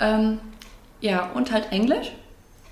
[0.00, 0.38] Ähm,
[1.02, 2.12] ja, und halt Englisch.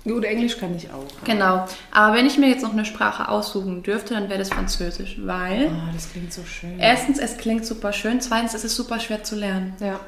[0.05, 1.05] Gut, Englisch kann ich auch.
[1.25, 1.65] Genau.
[1.91, 5.67] Aber wenn ich mir jetzt noch eine Sprache aussuchen dürfte, dann wäre das Französisch, weil
[5.67, 6.79] Oh, das klingt so schön.
[6.79, 9.73] erstens, es klingt super schön, zweitens, es ist super schwer zu lernen.
[9.81, 9.99] ja,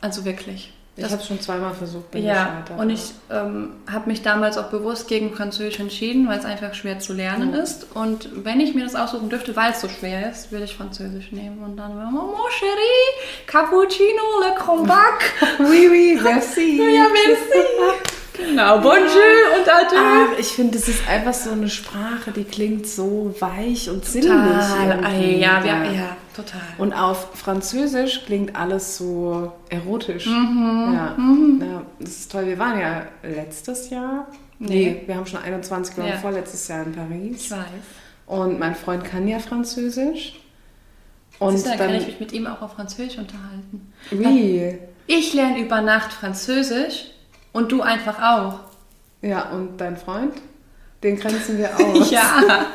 [0.00, 0.72] Also wirklich.
[0.96, 2.80] ich habe es schon zweimal versucht, bin ja, gescheitert.
[2.80, 6.98] und ich ähm, habe mich damals auch bewusst gegen Französisch entschieden, weil es einfach schwer
[6.98, 7.54] zu lernen Mhm.
[7.60, 7.86] ist.
[7.94, 11.30] Und wenn ich mir das aussuchen dürfte, weil es so schwer ist, würde ich Französisch
[11.30, 11.62] nehmen.
[11.62, 15.32] Und dann wäre Mon chéri, Cappuccino, le Combac.
[15.60, 16.78] Oui, oui, merci.
[16.94, 17.64] ja, merci.
[18.38, 19.98] Genau, bonjour und adieu.
[20.32, 24.30] Ach, ich finde, das ist einfach so eine Sprache, die klingt so weich und sinnlich.
[24.30, 25.36] Irgendwie.
[25.40, 26.60] Ja, ja, ja, total.
[26.78, 30.26] Und auf Französisch klingt alles so erotisch.
[30.26, 30.92] Mhm.
[30.94, 31.16] Ja.
[31.66, 32.46] ja, das ist toll.
[32.46, 34.28] Wir waren ja letztes Jahr.
[34.60, 36.18] Nee, wir haben schon 21, wir waren Ja.
[36.18, 37.42] vorletztes Jahr in Paris.
[37.44, 37.60] Ich weiß.
[38.26, 40.34] Und mein Freund kann ja Französisch.
[41.40, 43.92] Und Und dann dann, kann ich mich mit ihm auch auf Französisch unterhalten.
[44.10, 44.78] wie?
[45.06, 47.06] Ich lerne über Nacht Französisch
[47.58, 48.60] und du einfach auch.
[49.20, 50.34] Ja, und dein Freund?
[51.02, 52.10] Den grenzen wir aus.
[52.18, 52.66] Ja,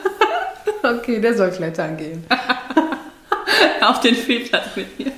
[0.83, 2.25] Okay, der soll klettern gehen.
[3.81, 5.11] auf den Spielplatz mit mir.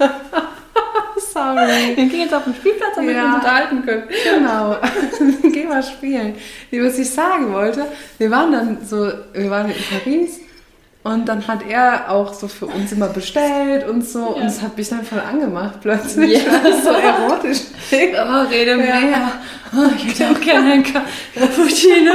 [1.33, 1.95] Sorry.
[1.95, 3.25] Wir gehen jetzt auf den Spielplatz, damit wir Ja.
[3.25, 4.03] uns unterhalten können.
[4.23, 4.77] Genau.
[5.51, 6.35] Geh mal spielen.
[6.71, 7.85] Nee, Was ich sagen wollte,
[8.19, 10.39] wir waren dann so, wir waren in Paris
[11.05, 14.75] und dann hat er auch so für uns immer bestellt und so und es hat
[14.75, 16.51] mich dann voll angemacht plötzlich, Ja.
[16.67, 17.59] es so erotisch.
[17.91, 18.77] Oh, rede Ja.
[18.77, 19.31] mehr.
[19.75, 22.11] Oh, ich hätte auch gerne ein Cappuccino.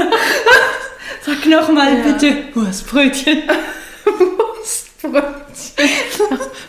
[1.24, 2.02] Sag nochmal Ja.
[2.12, 3.42] bitte Wurstbrötchen.
[4.04, 5.30] Wurstbrötchen.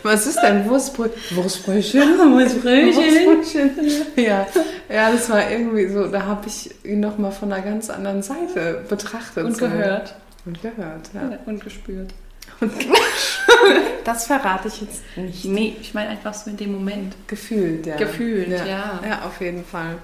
[0.04, 1.36] Was ist denn Wurstbrötchen?
[1.36, 2.18] Wurstbrötchen?
[2.32, 3.26] Wurstbrötchen.
[3.26, 3.70] Wurstbrötchen.
[4.16, 4.46] Ja.
[4.88, 8.84] ja, das war irgendwie so, da habe ich ihn nochmal von einer ganz anderen Seite
[8.88, 9.44] betrachtet.
[9.44, 9.66] Und so.
[9.66, 10.14] gehört.
[10.44, 11.38] Und gehört, ja.
[11.46, 12.12] Und gespürt.
[14.04, 15.44] Das verrate ich jetzt nicht.
[15.44, 17.14] Nee, ich meine einfach so in dem Moment.
[17.28, 17.96] Gefühlt, ja.
[17.96, 19.00] Gefühlt, ja.
[19.06, 19.96] Ja, auf jeden Fall.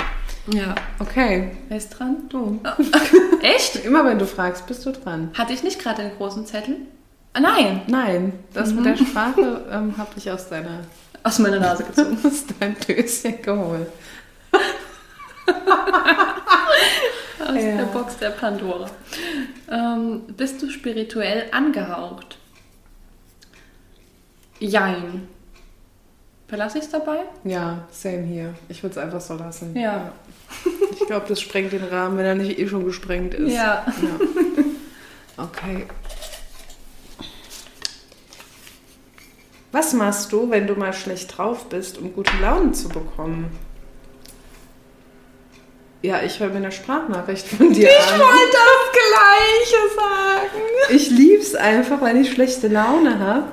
[0.53, 0.75] Ja.
[0.99, 2.17] Okay, Wer ist dran?
[2.31, 2.61] du.
[3.43, 3.85] Echt?
[3.85, 5.31] Immer wenn du fragst, bist du dran.
[5.37, 6.77] Hatte ich nicht gerade den großen Zettel?
[7.35, 7.83] Ah, nein.
[7.89, 9.07] Nein, das mit der Mhm.
[9.07, 10.81] Sprache ähm, habe ich aus deiner
[11.25, 12.17] Aus meiner Nase gezogen.
[12.25, 13.89] aus deinem Döschen geholt.
[17.41, 17.77] Aus Ja.
[17.77, 18.91] der Box der Pandora.
[19.71, 22.39] Ähm, bist du spirituell angehaucht?
[24.59, 25.29] Jein.
[26.49, 27.19] Verlasse ich es dabei?
[27.45, 28.55] Ja, same hier.
[28.69, 29.77] Ich würde es einfach so lassen.
[29.77, 30.13] Ja.
[30.93, 33.53] Ich glaube, das sprengt den Rahmen, wenn er nicht eh schon gesprengt ist.
[33.55, 33.85] Ja.
[33.87, 35.45] Ja.
[35.45, 35.87] Okay.
[39.71, 43.51] Was machst du, wenn du mal schlecht drauf bist, um gute Laune zu bekommen?
[46.03, 48.21] Ja, ich höre mir eine Sprachnachricht von dir an.
[48.21, 50.63] das Gleiche sagen.
[50.91, 53.45] Ich lieb's einfach, weil ich schlechte Laune habe.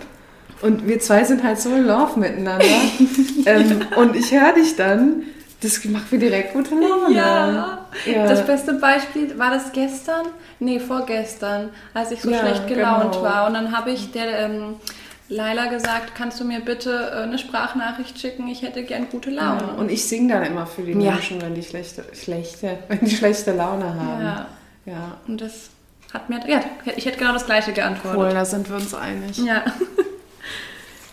[0.62, 2.66] Und wir zwei sind halt so in Love miteinander.
[3.46, 5.24] ähm, und ich höre dich dann.
[5.62, 7.16] Das macht mir direkt gute Laune.
[7.16, 7.88] Ja.
[8.06, 8.28] Ja.
[8.28, 10.28] Das beste Beispiel war das gestern?
[10.60, 13.24] Nee, vorgestern, als ich so Ja, schlecht gelaunt genau.
[13.24, 13.48] war.
[13.48, 14.76] Und dann habe ich der ähm,
[15.28, 18.48] Laila gesagt, kannst du mir bitte äh, eine Sprachnachricht schicken?
[18.48, 19.62] Ich hätte gern gute Laune.
[19.62, 21.14] Ja, und ich singe dann immer für die Ja.
[21.14, 24.22] Menschen, wenn die schlechte, schlechte, wenn die schlechte Laune haben.
[24.24, 24.46] ja.
[24.86, 25.18] Ja.
[25.28, 25.72] Und das
[26.14, 26.62] hat mir, ja,
[26.96, 28.20] ich hätte genau das Gleiche geantwortet.
[28.22, 29.38] Cool, da sind wir uns einig.
[29.40, 29.64] Ja.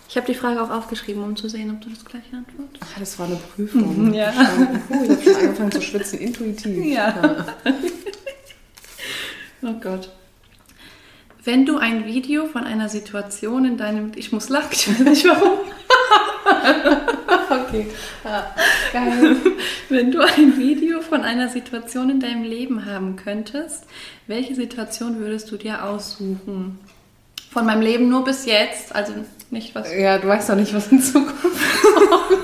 [0.09, 2.85] Ich habe die Frage auch aufgeschrieben, um zu sehen, ob du das gleiche antwortest.
[2.85, 4.13] Ach, das war eine Prüfung.
[4.15, 4.31] Ja.
[4.91, 6.85] Oh, ich habe schon angefangen zu schwitzen, intuitiv.
[6.85, 7.47] Ja.
[9.63, 10.11] Oh Gott.
[11.45, 14.12] Wenn du ein Video von einer Situation in deinem...
[14.14, 15.59] Ich muss lachen, ich weiß nicht warum.
[17.53, 17.86] Okay.
[18.24, 18.55] Ja,
[18.93, 19.36] geil.
[19.88, 23.84] Wenn du ein Video von einer Situation in deinem Leben haben könntest,
[24.26, 26.78] welche Situation würdest du dir aussuchen?
[27.51, 29.12] Von meinem Leben nur bis jetzt, also
[29.51, 29.93] nicht was...
[29.95, 31.36] Ja, du weißt doch nicht, was in Zukunft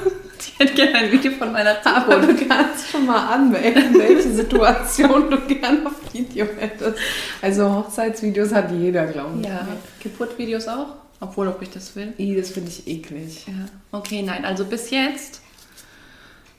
[0.07, 0.18] Ich
[0.59, 2.43] hätte gerne ein Video von meiner Aber Zukunft.
[2.43, 6.99] du kannst schon mal anmelden, welche Situation du gerne auf Video hättest.
[7.41, 9.47] Also Hochzeitsvideos hat jeder, glaube ich.
[9.47, 9.67] Ja,
[10.03, 10.95] Geburtvideos auch?
[11.21, 12.13] Obwohl, ob ich das will.
[12.19, 13.47] I, das finde ich eklig.
[13.47, 13.55] Ja.
[13.93, 15.43] Okay, nein, also bis jetzt...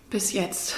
[0.10, 0.76] Bis jetzt.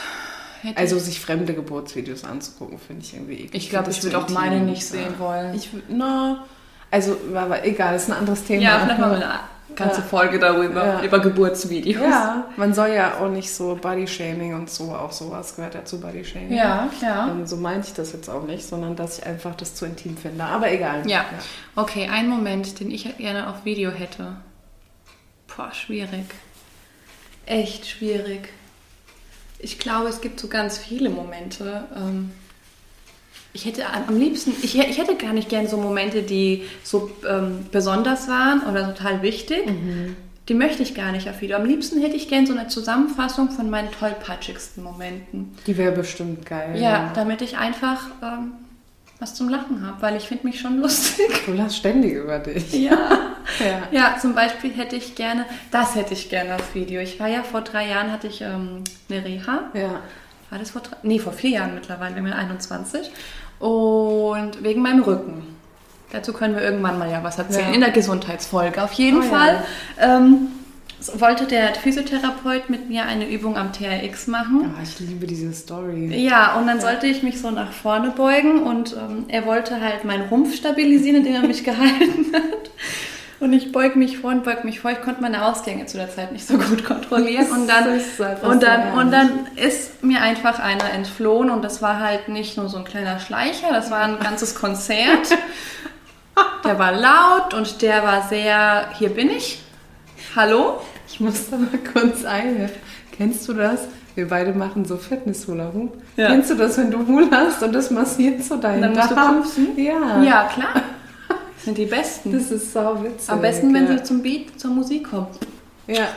[0.75, 3.63] Also sich fremde Geburtsvideos anzugucken, finde ich irgendwie eklig.
[3.63, 5.55] Ich glaube, ich das würde auch meine nicht sehen wollen.
[5.55, 6.45] Ich na,
[6.91, 8.61] also, aber egal, ist ein anderes Thema.
[8.61, 9.39] Ja, vielleicht mal eine
[9.75, 10.07] ganze Ja.
[10.07, 11.03] Folge darüber, Ja.
[11.03, 12.01] über Geburtsvideos.
[12.01, 15.99] Ja, man soll ja auch nicht so Bodyshaming und so, auch sowas gehört ja zu
[15.99, 16.53] Bodyshaming.
[16.53, 17.27] Ja, ja.
[17.29, 20.17] Ähm, so meinte ich das jetzt auch nicht, sondern dass ich einfach das zu intim
[20.17, 20.43] finde.
[20.43, 21.07] Aber egal.
[21.09, 21.25] Ja.
[21.75, 24.35] Okay, ein Moment, den ich gerne auf Video hätte.
[25.55, 26.25] Boah, schwierig.
[27.45, 28.49] Echt schwierig.
[29.59, 31.83] Ich glaube, es gibt so ganz viele Momente.
[31.95, 32.31] ähm,
[33.53, 37.65] Ich hätte am liebsten, ich, ich hätte gar nicht gern so Momente, die so ähm,
[37.71, 39.63] besonders waren oder total wichtig.
[40.47, 41.57] Die möchte ich gar nicht auf Video.
[41.57, 45.55] Am liebsten hätte ich gern so eine Zusammenfassung von meinen tollpatschigsten Momenten.
[45.67, 46.79] Die wäre bestimmt geil.
[46.81, 48.53] Ja, damit ich einfach ähm,
[49.19, 51.27] was zum Lachen habe, weil ich finde mich schon lustig.
[51.45, 52.73] Du lachst ständig über dich.
[52.73, 52.97] Ja.
[53.59, 53.81] Ja.
[53.91, 57.01] Ja, zum Beispiel hätte ich gerne, das hätte ich gerne auf Video.
[57.01, 59.71] Ich war ja vor drei Jahren, hatte ich ähm, eine Reha.
[59.73, 59.99] Ja.
[60.49, 60.95] War das vor drei?
[61.03, 63.11] Nee, vor vier Jahren mittlerweile, ich bin 21.
[63.61, 65.43] Und wegen meinem Rücken.
[66.11, 67.69] Dazu können wir irgendwann mal ja was erzählen.
[67.69, 67.73] Ja.
[67.75, 68.83] In der Gesundheitsfolge.
[68.83, 69.29] Auf jeden Oh ja.
[69.29, 69.63] Fall
[69.99, 70.47] ähm,
[71.01, 74.71] so wollte der Physiotherapeut mit mir eine Übung am TRX machen.
[74.77, 76.15] Ah, ich liebe diese Story.
[76.15, 80.05] Ja, und dann sollte ich mich so nach vorne beugen und ähm, er wollte halt
[80.05, 82.69] meinen Rumpf stabilisieren, indem er mich gehalten hat.
[83.41, 84.91] Und ich beug mich vor und beug mich vor.
[84.91, 87.47] Ich konnte meine Ausgänge zu der Zeit nicht so gut kontrollieren.
[87.51, 87.87] Und dann,
[88.43, 92.69] und dann, und dann ist mir einfach einer entflohen und das war halt nicht nur
[92.69, 95.35] so ein kleiner Schleicher, das war ein ganzes Konzert.
[96.63, 99.63] Der war laut und der war sehr, hier bin ich.
[100.35, 100.79] Hallo?
[101.07, 102.77] Ich muss da mal kurz einhelfen.
[103.11, 103.87] Kennst du das?
[104.13, 105.99] Wir beide machen so Fitness-Hula-Hoop.
[106.15, 106.27] Ja.
[106.27, 109.15] Kennst du das, wenn du Hula hast und das massiert so deinen Dann musst du
[109.15, 109.43] Darm?
[109.77, 110.21] Ja.
[110.21, 110.83] Ja, klar.
[111.61, 112.31] Das sind die Besten.
[112.31, 113.29] Das ist sau witzig.
[113.29, 113.99] Am besten, wenn ja.
[113.99, 115.27] sie zum Beat, zur Musik kommen.
[115.85, 116.07] Ja.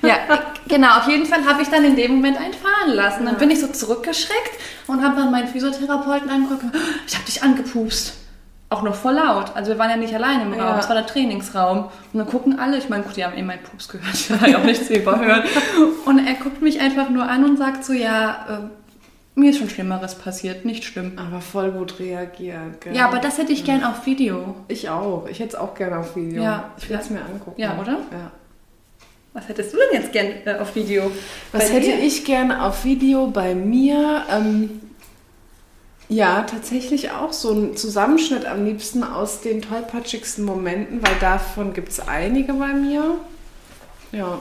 [0.00, 0.16] Ja,
[0.68, 0.98] genau.
[0.98, 3.24] Auf jeden Fall habe ich dann in dem Moment einen fahren lassen.
[3.24, 4.52] Dann bin ich so zurückgeschreckt
[4.86, 6.64] und habe dann meinen Physiotherapeuten angeguckt.
[7.06, 8.14] Ich habe dich angepupst.
[8.70, 9.56] Auch noch voll laut.
[9.56, 10.60] Also wir waren ja nicht alleine im Raum.
[10.60, 10.78] Ja.
[10.78, 11.86] Es war der Trainingsraum.
[12.12, 14.14] Und dann gucken alle, ich meine, gut, die haben eh meinen Pups gehört.
[14.14, 15.42] Ich ja auch nichts überhören.
[16.04, 18.83] Und er guckt mich einfach nur an und sagt so, ja, äh,
[19.34, 20.64] mir ist schon Schlimmeres passiert.
[20.64, 21.18] Nicht schlimm.
[21.18, 22.80] Aber voll gut reagiert.
[22.80, 22.94] Gell?
[22.94, 24.54] Ja, aber das hätte ich gern auf Video.
[24.68, 25.26] Ich auch.
[25.28, 26.42] Ich hätte es auch gerne auf Video.
[26.42, 26.72] Ja.
[26.78, 27.60] Ich will es mir angucken.
[27.60, 27.98] Ja, oder?
[28.12, 28.30] Ja.
[29.32, 31.10] Was hättest du denn jetzt gern äh, auf Video?
[31.50, 31.98] Was Bei hätte dir?
[31.98, 34.22] ich gerne auf Video bei mir?
[34.30, 34.80] Ähm,
[36.08, 41.88] ja, tatsächlich auch so ein Zusammenschnitt am liebsten aus den tollpatschigsten Momenten, weil davon gibt
[41.88, 43.16] es einige bei mir.
[44.12, 44.38] Ja,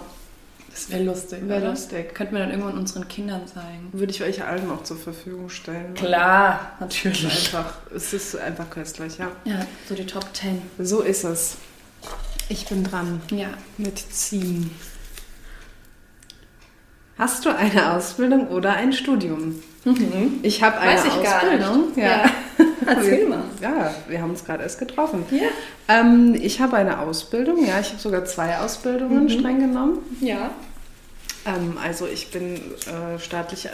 [0.74, 1.40] Das wäre lustig.
[1.48, 1.70] Wär oder?
[1.70, 2.16] lustig.
[2.16, 3.90] Könnten wir dann irgendwann unseren Kindern zeigen.
[3.92, 5.94] würde ich euch allen auch zur Verfügung stellen.
[5.94, 7.54] Klar, Es ist natürlich.
[7.56, 9.28] einfach, es ist einfach köstlich, ja.
[9.46, 10.62] Ja, so die Top 10.
[10.80, 11.58] So ist es.
[12.50, 13.50] Ich bin dran Ja.
[13.78, 14.72] mit Ziehen.
[17.18, 19.62] Hast du eine Ausbildung oder ein Studium?
[20.42, 21.88] Ich habe eine Weiß ich gar Ausbildung.
[21.90, 21.98] nicht.
[21.98, 22.26] Ja.
[22.88, 23.44] Erzähl Wir- mal.
[23.62, 25.26] Ja, wir haben uns gerade erst getroffen.
[25.32, 25.48] Ja.
[25.88, 30.00] Ähm, ich habe eine Ausbildung, ja, ich habe sogar zwei Ausbildungen streng genommen.
[30.22, 30.52] Ja.
[31.46, 33.70] Ähm, also ich bin äh, staatlich äh,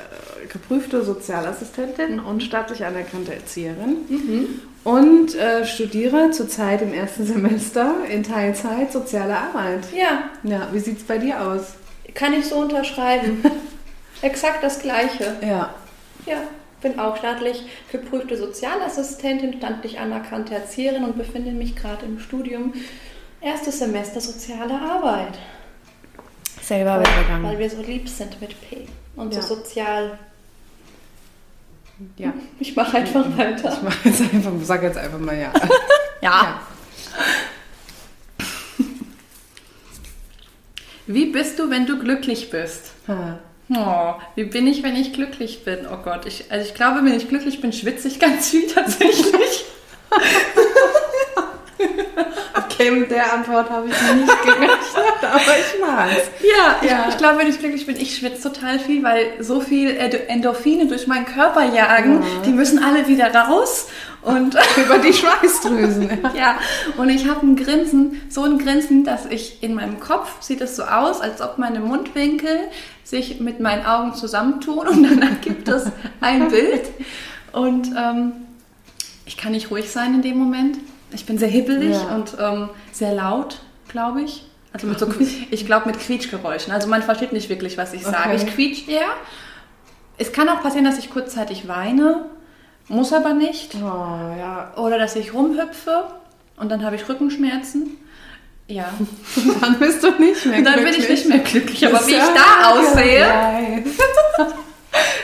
[0.51, 8.91] geprüfte Sozialassistentin und staatlich anerkannte Erzieherin und äh, studiere zurzeit im ersten Semester in Teilzeit
[8.91, 9.81] soziale Arbeit.
[9.95, 11.73] Ja, Ja, wie sieht es bei dir aus?
[12.15, 13.43] kann ich so unterschreiben.
[14.23, 15.35] Exakt das Gleiche.
[15.41, 15.73] Ja,
[16.25, 16.37] Ja,
[16.81, 22.73] bin auch staatlich geprüfte Sozialassistentin, staatlich anerkannte Erzieherin und befinde mich gerade im Studium.
[23.41, 25.37] Erstes Semester soziale Arbeit.
[26.61, 27.43] selber Weil, weggegangen.
[27.43, 28.87] weil wir so lieb sind mit P.
[29.15, 29.41] Und Ja.
[29.41, 30.19] so sozial.
[32.17, 33.77] Ja, Ich mache einfach ich weiter.
[33.83, 35.51] mach jetzt einfach, sag jetzt einfach mal ja.
[36.21, 36.61] Ja.
[41.07, 42.91] Wie bist du, wenn du glücklich bist?
[43.07, 43.39] Ha.
[43.75, 45.85] Oh, wie bin ich, wenn ich glücklich bin?
[45.91, 49.65] Oh Gott, ich, also ich glaube, wenn ich glücklich bin, schwitze ich ganz viel tatsächlich.
[52.79, 54.79] Okay, mit der Antwort habe ich nicht gerechnet,
[55.31, 56.29] aber ich mag's.
[56.41, 57.03] Ja, Ja.
[57.07, 59.95] ich, ich glaube, wenn ich glücklich bin, ich schwitze total viel, weil so viel
[60.27, 62.27] Endorphine durch meinen Körper jagen, Ja.
[62.45, 63.87] die müssen alle wieder raus.
[64.21, 66.09] Und Über die Schweißdrüsen.
[66.23, 66.31] Ja.
[66.35, 66.55] ja,
[66.97, 70.75] und ich habe ein Grinsen, so ein Grinsen, dass ich in meinem Kopf sieht es
[70.75, 72.59] so aus, als ob meine Mundwinkel
[73.05, 75.85] sich mit meinen Augen zusammentun und dann ergibt es
[76.21, 76.83] ein Bild.
[77.53, 78.33] Und ähm,
[79.25, 80.77] ich kann nicht ruhig sein in dem Moment.
[81.13, 82.13] Ich bin sehr hibbelig Ja.
[82.15, 84.43] und ähm, sehr laut, glaube ich.
[84.71, 85.07] Also mit so,
[85.49, 86.71] ich glaube mit Quietschgeräuschen.
[86.71, 88.29] Also man versteht nicht wirklich, was ich sage.
[88.33, 88.35] Okay.
[88.35, 89.09] Ich quietsch eher.
[90.17, 92.25] Es kann auch passieren, dass ich kurzzeitig weine,
[92.87, 93.75] muss aber nicht.
[93.75, 94.73] Oh, ja.
[94.77, 96.03] Oder dass ich rumhüpfe
[96.57, 97.97] und dann habe ich Rückenschmerzen.
[98.67, 98.93] Ja.
[99.61, 101.09] Dann bist du nicht mehr Und dann bin ich glücklich.
[101.09, 101.87] nicht mehr glücklich.
[101.87, 103.25] Aber wie ich da aussehe.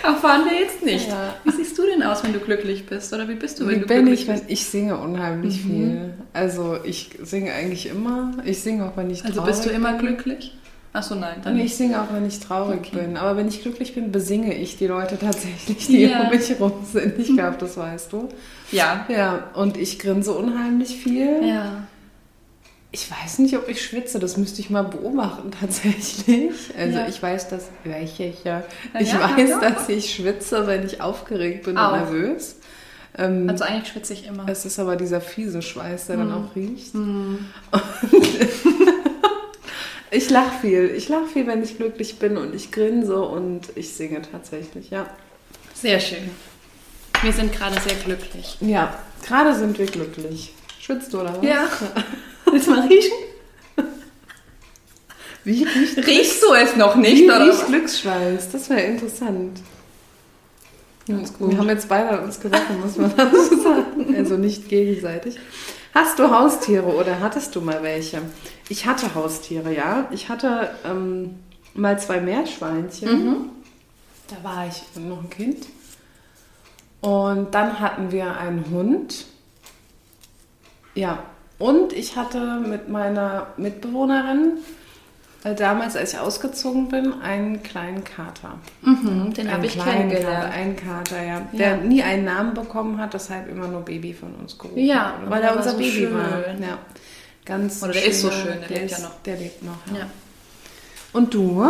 [0.05, 1.07] erfahren wir jetzt nicht.
[1.07, 1.33] Ja.
[1.43, 3.13] Wie siehst du denn aus, wenn du glücklich bist?
[3.13, 4.49] Oder wie bist du, wenn Wie du bin glücklich ich, wenn bist?
[4.51, 6.13] ich singe unheimlich viel.
[6.33, 8.31] Also ich singe eigentlich immer.
[8.45, 10.07] Ich singe auch, wenn ich Also traurig bist du immer bin.
[10.07, 10.55] glücklich?
[10.93, 12.97] Achso, nein, dann ich singe auch, wenn ich traurig Okay.
[13.05, 13.17] bin.
[13.17, 16.21] Aber wenn ich glücklich bin, besinge ich die Leute tatsächlich, die Ja.
[16.21, 17.19] um mich rum sind.
[17.19, 18.29] Ich glaube, das weißt du.
[18.71, 19.05] Ja.
[19.09, 21.45] Ja, und ich grinse unheimlich viel.
[21.45, 21.83] Ja.
[22.97, 24.19] Ich weiß nicht, ob ich schwitze.
[24.19, 26.53] Das müsste ich mal beobachten tatsächlich.
[26.77, 27.07] Also Ja.
[27.09, 27.97] ich weiß, dass ja.
[27.97, 28.63] Ja,
[29.01, 29.59] Ich ja, weiß, ja.
[29.59, 31.91] dass ich schwitze, wenn ich aufgeregt bin Auch.
[31.91, 32.55] und nervös.
[33.17, 34.45] Ähm, Also eigentlich schwitze ich immer.
[34.47, 36.45] es ist aber dieser fiese Schweiß, der dann Hm.
[36.45, 36.93] auch riecht.
[40.11, 40.93] Ich lache viel.
[40.95, 45.07] Ich lache viel, wenn ich glücklich bin und ich grinse und ich singe tatsächlich, ja.
[45.73, 46.29] Sehr schön.
[47.21, 48.55] Wir sind gerade sehr glücklich.
[48.61, 50.53] Ja, gerade sind wir glücklich.
[50.79, 51.43] Schwitzt du oder was?
[51.45, 51.67] Ja.
[52.45, 53.13] Willst du mal riechen?
[55.43, 57.21] Wie riecht, Riechst du es noch nicht?
[57.21, 57.67] wie oder riecht?
[57.67, 58.51] Glücksschweiß?
[58.51, 59.59] Das wäre interessant.
[61.07, 61.51] Ganz gut.
[61.51, 64.15] Wir haben jetzt beide uns gerochen, muss man dazu sagen.
[64.15, 65.37] Also nicht gegenseitig.
[65.93, 68.21] Hast du Haustiere oder hattest du mal welche?
[68.69, 70.07] Ich hatte Haustiere, ja.
[70.11, 71.35] Ich hatte ähm,
[71.75, 73.49] mal zwei Meerschweinchen.
[74.27, 75.67] Da war ich noch ein Kind.
[77.01, 79.25] Und dann hatten wir einen Hund.
[80.95, 81.23] Ja,
[81.59, 84.53] und ich hatte mit meiner Mitbewohnerin
[85.43, 88.57] äh, damals, als ich ausgezogen bin, einen kleinen Kater.
[88.81, 90.25] Mhm, den habe ich kennengelernt.
[90.45, 91.33] Kater, einen Kater, ja.
[91.33, 91.45] Ja.
[91.53, 95.25] Der nie einen Namen bekommen hat, deshalb immer nur Baby von uns gerufen Ja, wurde,
[95.25, 96.13] und weil der er unser so Baby schön.
[96.13, 96.39] war.
[96.59, 96.77] Ja.
[97.45, 99.21] Ganz Oder der ist so schöner- schön, der lebt ist, ja noch.
[99.23, 99.99] Der lebt noch, ja.
[99.99, 100.05] Ja.
[101.13, 101.63] Und du?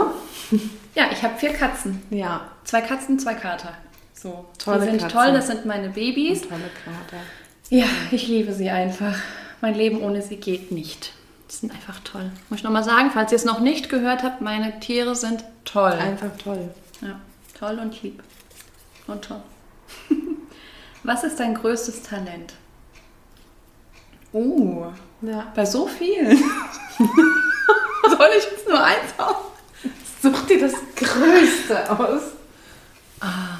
[0.96, 2.02] ja, ich habe vier Katzen.
[2.10, 3.74] Ja, Zwei Katzen, zwei Kater.
[4.14, 5.20] So, Tolle die sind Katzen.
[5.20, 6.42] toll, das sind meine Babys.
[6.42, 7.22] tolle Kater.
[7.70, 9.16] Ja, ich liebe sie einfach.
[9.66, 11.12] Mein Leben ohne sie geht nicht.
[11.50, 12.30] Die sind einfach toll.
[12.50, 15.92] Muss ich nochmal sagen, falls ihr es noch nicht gehört habt, meine Tiere sind toll.
[15.94, 16.70] Einfach toll.
[17.02, 17.20] Ja,
[17.58, 18.22] toll und lieb.
[19.08, 19.42] Und toll.
[21.04, 22.54] Was ist dein größtes Talent?
[24.34, 24.86] Oh,
[25.22, 25.52] Ja.
[25.56, 26.38] bei so vielen.
[26.98, 29.46] Soll ich jetzt nur eins auf?
[30.22, 32.22] Such dir das Größte aus.
[33.20, 33.55] Ah,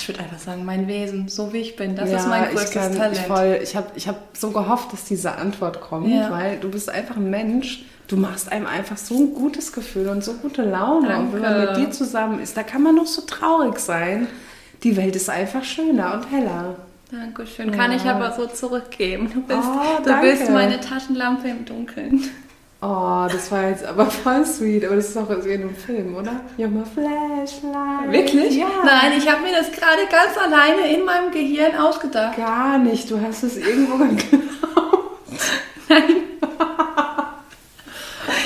[0.00, 2.50] ich würde einfach sagen, mein Wesen, so wie ich bin, das ja, ist mein ich
[2.50, 3.16] größtes kann, Talent.
[3.16, 6.30] Ich, voll, ich habe ich hab so gehofft, dass diese Antwort kommt, Ja.
[6.30, 7.84] weil du bist einfach ein Mensch.
[8.08, 11.16] Du machst einem einfach so ein gutes Gefühl und so gute Laune.
[11.18, 11.66] Und wenn man Danke.
[11.72, 14.26] mit dir zusammen ist, da kann man noch so traurig sein.
[14.82, 16.74] Die Welt ist einfach schöner und heller.
[17.12, 17.70] Dankeschön.
[17.70, 18.16] Kann ich Ja.
[18.16, 19.30] aber so zurückgeben.
[19.32, 20.30] Du bist, Oh, du danke.
[20.30, 22.24] bist meine Taschenlampe im Dunkeln.
[22.82, 24.84] Oh, das war jetzt aber voll sweet.
[24.86, 26.40] Aber das ist auch wie in einem Film, oder?
[26.56, 28.10] You're my flashlight.
[28.10, 28.56] Wirklich?
[28.56, 28.68] Ja.
[28.84, 32.36] Nein, ich habe mir das gerade ganz alleine in meinem Gehirn ausgedacht.
[32.36, 33.10] Gar nicht.
[33.10, 35.20] Du hast es irgendwo geglaubt.
[35.88, 36.16] Nein.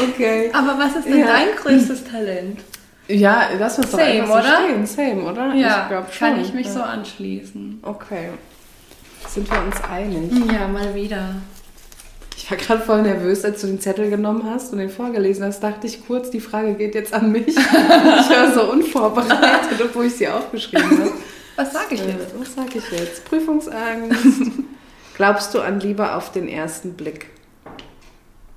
[0.02, 0.50] Okay.
[0.52, 1.26] Aber was ist denn Ja.
[1.26, 2.60] dein größtes Talent?
[3.06, 4.64] Ja, lass uns doch Same, einfach so oder?
[4.64, 4.86] stehen.
[4.86, 5.54] Same, oder?
[5.54, 6.28] Ja, ich schon.
[6.28, 6.72] kann ich mich ja.
[6.72, 7.80] so anschließen.
[7.82, 8.30] Okay.
[9.28, 10.32] Sind wir uns einig?
[10.52, 11.36] Ja, mal wieder.
[12.36, 15.62] Ich war gerade voll nervös, als du den Zettel genommen hast und den vorgelesen hast,
[15.62, 17.48] dachte ich kurz, die Frage geht jetzt an mich.
[17.48, 21.12] ich war so unvorbereitet, obwohl ich sie aufgeschrieben habe.
[21.56, 22.34] Was sage ich Äh, jetzt?
[22.38, 23.24] Was sage ich jetzt?
[23.24, 24.18] Prüfungsangst.
[25.16, 27.26] Glaubst du an Liebe auf den ersten Blick?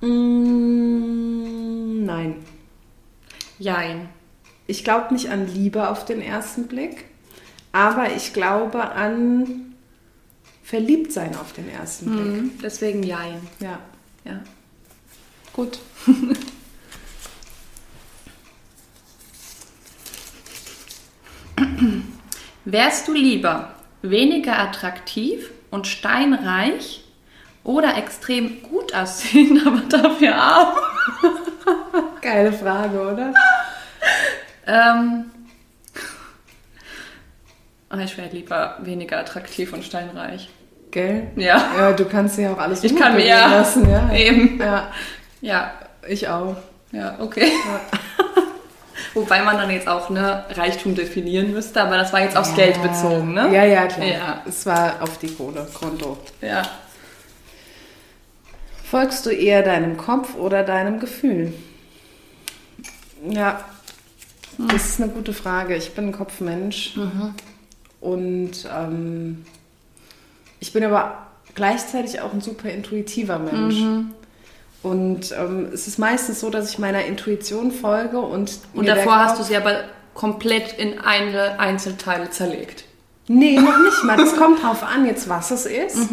[0.02, 2.36] Mm, nein.
[3.60, 4.10] Jein.
[4.66, 7.06] Ich glaube nicht an Liebe auf den ersten Blick,
[7.72, 9.67] aber ich glaube an
[10.68, 12.26] Verliebtsein auf den ersten Blick.
[12.26, 13.40] Hm, deswegen Jein.
[13.62, 13.80] Ja,
[14.26, 14.42] Ja.
[15.54, 15.80] gut.
[22.66, 27.06] Wärst du lieber weniger attraktiv und steinreich
[27.64, 30.76] oder extrem gut aussehen, aber dafür arm?
[32.22, 33.34] Geile Frage, oder?
[34.66, 35.32] Ähm,
[37.88, 40.50] ah, ich wäre lieber weniger attraktiv und steinreich.
[40.92, 41.28] Gell?
[41.36, 41.72] Ja.
[41.78, 44.12] Ja, du kannst ja auch alles Ich kann ja lassen, ja.
[44.14, 44.60] eben.
[44.60, 44.88] Ja,
[45.42, 45.72] Ja,
[46.08, 46.56] ich auch.
[46.92, 47.52] ja, okay.
[49.14, 52.82] Wobei man dann jetzt auch ne, Reichtum definieren müsste, aber das war jetzt aufs Geld
[52.82, 53.50] bezogen, ne?
[53.54, 54.06] Ja, ja, klar.
[54.06, 54.42] Ja.
[54.48, 56.18] Es war auf die Kohle, Konto.
[56.42, 56.62] Ja.
[58.84, 61.54] Folgst du eher deinem Kopf oder deinem Gefühl?
[63.28, 63.60] Ja,
[64.58, 65.76] das ist eine gute Frage.
[65.76, 66.98] Ich bin ein Kopfmensch
[68.00, 69.46] und ähm,
[70.60, 73.76] ich bin aber gleichzeitig auch ein super intuitiver Mensch.
[74.84, 79.40] Und ähm, es ist meistens so, dass ich meiner Intuition folge und Und davor hast
[79.40, 82.86] du sie aber komplett in eine Einzelteile zerlegt.
[83.30, 84.16] Nee, noch nicht mal.
[84.16, 86.10] Das kommt drauf an, jetzt was es ist.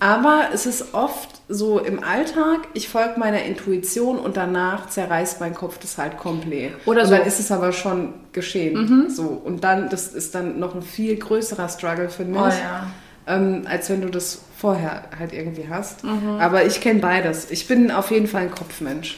[0.00, 5.54] Aber es ist oft so im Alltag, ich folge meiner Intuition und danach zerreißt mein
[5.54, 6.72] Kopf das halt komplett.
[6.84, 7.14] Oder und so.
[7.14, 9.08] dann ist es aber schon geschehen.
[9.08, 9.28] So.
[9.28, 12.40] Und dann, das ist dann noch ein viel größerer Struggle für mich.
[12.40, 12.88] Oh ja.
[13.26, 16.04] Ähm, als wenn du das vorher halt irgendwie hast.
[16.04, 16.38] Mhm.
[16.40, 17.50] Aber ich kenne beides.
[17.50, 19.16] Ich bin auf jeden Fall ein Kopfmensch.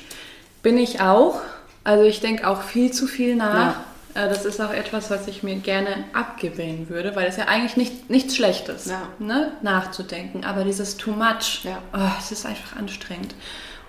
[0.62, 1.40] Bin ich auch.
[1.84, 3.76] Also ich denke auch viel zu viel nach.
[4.14, 7.76] Äh, Das ist auch etwas, was ich mir gerne abgewöhnen würde, weil es ja eigentlich
[7.76, 9.02] nicht, nichts Schlechtes, Ja.
[9.18, 9.52] ne?
[9.62, 10.44] nachzudenken.
[10.44, 11.78] Aber dieses Too Much, Ja.
[11.94, 13.34] oh, es ist einfach anstrengend.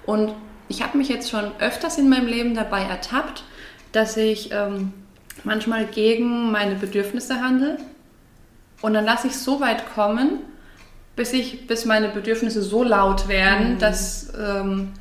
[0.05, 0.33] Und
[0.67, 3.43] ich habe mich jetzt schon öfters in meinem Leben dabei ertappt,
[3.91, 4.93] dass ich ähm,
[5.43, 7.77] manchmal gegen meine Bedürfnisse handle.
[8.81, 10.39] Und dann lasse ich so weit kommen,
[11.15, 14.93] bis, ich, bis meine Bedürfnisse so laut werden, dass ähm,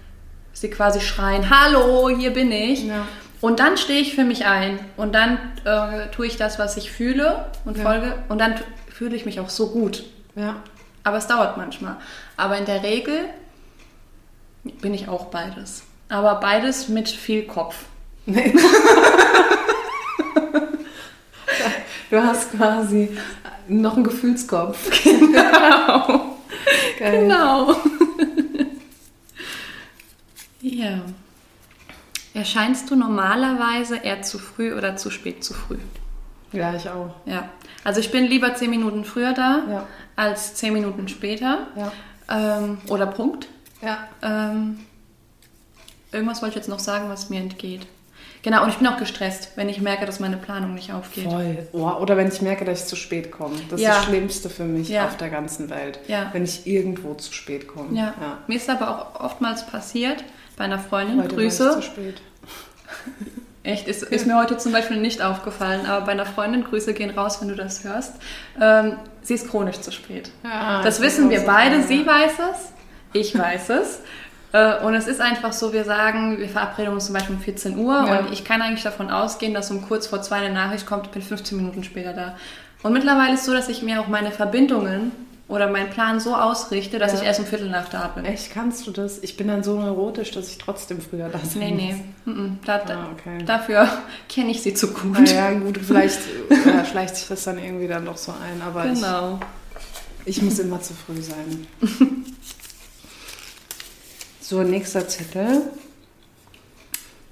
[0.52, 2.84] sie quasi schreien, hallo, hier bin ich.
[2.84, 3.06] Ja.
[3.40, 6.90] Und dann stehe ich für mich ein und dann äh, tue ich das, was ich
[6.90, 7.84] fühle und Ja.
[7.84, 8.54] folge und dann
[8.92, 10.02] fühle ich mich auch so gut.
[10.34, 10.56] Ja.
[11.04, 11.96] Aber es dauert manchmal.
[12.36, 13.20] Aber in der Regel
[14.80, 15.84] bin ich auch beides.
[16.08, 17.76] Aber beides mit viel Kopf.
[22.10, 23.10] Du hast quasi
[23.68, 24.90] noch einen Gefühlskopf.
[25.04, 26.36] Genau.
[26.98, 27.20] Geil.
[27.22, 27.72] Genau.
[30.60, 31.00] ja.
[32.34, 35.78] Erscheinst du normalerweise eher zu früh oder zu spät zu früh?
[36.52, 37.14] Ja, ich auch.
[37.26, 37.48] Ja.
[37.84, 39.86] Also ich bin lieber zehn Minuten früher da Ja.
[40.16, 41.66] als zehn Minuten später.
[41.76, 41.92] Ja.
[42.30, 43.48] Ähm, oder Punkt.
[43.82, 44.08] Ja.
[44.22, 44.80] Ähm,
[46.12, 47.86] irgendwas wollte ich jetzt noch sagen, was mir entgeht.
[48.42, 51.24] Genau, und ich bin auch gestresst, wenn ich merke, dass meine Planung nicht aufgeht.
[51.24, 51.66] Voll.
[51.72, 53.56] Oh, oder wenn ich merke, dass ich zu spät komme.
[53.68, 53.90] Das Ja.
[53.90, 55.06] ist das Schlimmste für mich Ja.
[55.06, 55.98] auf der ganzen Welt.
[56.06, 56.28] Ja.
[56.32, 57.98] Wenn ich irgendwo zu spät komme.
[57.98, 58.14] Ja.
[58.46, 60.22] Mir ist aber auch oftmals passiert,
[60.56, 61.70] bei einer Freundin, Heute war ich Grüße.
[61.74, 62.20] zu spät.
[63.64, 67.10] Echt, ist, ist mir heute zum Beispiel nicht aufgefallen, aber bei einer Freundin, Grüße gehen
[67.10, 68.14] raus, wenn du das hörst.
[68.60, 70.30] Ähm, sie ist chronisch zu spät.
[70.42, 71.82] Ja, das wissen wir beide.
[71.82, 72.72] Sie weiß es,
[73.12, 74.00] ich weiß es.
[74.52, 77.76] Äh, Und es ist einfach so, wir sagen, wir verabreden uns zum Beispiel um 14
[77.78, 78.18] Uhr Ja.
[78.20, 81.12] und ich kann eigentlich davon ausgehen, dass um kurz vor zwei eine Nachricht kommt, ich
[81.12, 82.36] bin 15 Minuten später da.
[82.82, 85.10] Und mittlerweile ist es so, dass ich mir auch meine Verbindungen
[85.48, 87.18] oder meinen Plan so ausrichte, dass Ja.
[87.20, 88.24] ich erst um Viertel nach da bin.
[88.24, 89.18] Echt, kannst du das?
[89.22, 91.96] Ich bin dann so neurotisch, dass ich trotzdem früher da sein Nee,
[92.26, 92.52] nee.
[92.64, 93.42] Da, Ah, okay.
[93.44, 93.88] Dafür
[94.28, 95.16] kenne ich sie zu gut.
[95.18, 96.20] Ah, ja, gut, vielleicht
[96.66, 99.40] ja, schleicht sich das dann irgendwie dann doch so ein, aber Genau.
[100.26, 101.66] ich, ich muss immer zu früh sein.
[104.48, 105.60] So, nächster Zettel.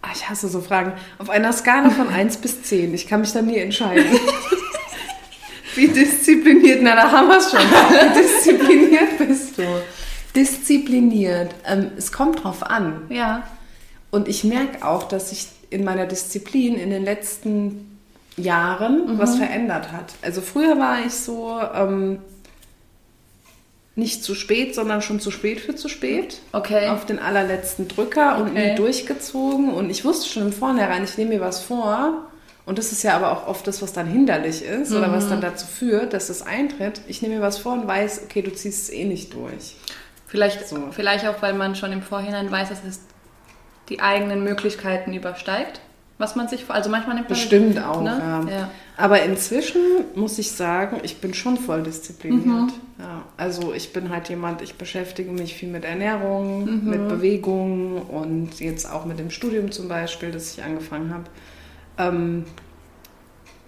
[0.03, 0.93] Ah, ich hasse so Fragen.
[1.17, 2.93] Auf einer Skala von 1 bis 10.
[2.93, 4.05] Ich kann mich da nie entscheiden.
[5.77, 7.61] Wie diszipliniert, na da haben wir es schon.
[7.61, 9.63] Wie diszipliniert bist du?
[10.35, 11.55] Diszipliniert.
[11.65, 13.07] Ähm, es kommt drauf an.
[13.09, 13.45] Ja.
[14.11, 17.99] Und ich merke auch, dass sich in meiner Disziplin in den letzten
[18.37, 20.13] Jahren was verändert hat.
[20.21, 22.19] Also früher war ich so ähm,
[23.97, 26.39] nicht zu spät, sondern schon zu spät für zu spät.
[26.53, 26.89] Okay.
[26.89, 28.71] Auf den allerletzten Drücker und Okay.
[28.71, 29.73] nie durchgezogen.
[29.73, 32.27] Und ich wusste schon im Vornherein, ich nehme mir was vor.
[32.67, 35.41] Und das ist ja aber auch oft das, was dann hinderlich ist oder was dann
[35.41, 37.01] dazu führt, dass es eintritt.
[37.07, 39.77] Ich nehme mir was vor und weiß, okay, du ziehst es eh nicht durch.
[40.27, 40.89] Vielleicht, So.
[40.91, 43.01] vielleicht auch, weil man schon im Vorhinein weiß, dass es
[43.89, 45.81] die eigenen Möglichkeiten übersteigt,
[46.19, 46.65] was man sich.
[46.69, 48.19] Also manchmal nimmt man Bestimmt auch, Ne?
[48.19, 48.41] ja.
[48.59, 48.71] Ja.
[48.97, 49.81] Aber inzwischen
[50.15, 52.45] muss ich sagen, ich bin schon voll diszipliniert.
[52.47, 52.71] Mhm.
[52.99, 56.91] Ja, also ich bin halt jemand, ich beschäftige mich viel mit Ernährung, Mhm.
[56.91, 61.25] mit Bewegung und jetzt auch mit dem Studium zum Beispiel, das ich angefangen habe.
[61.99, 62.45] Ähm,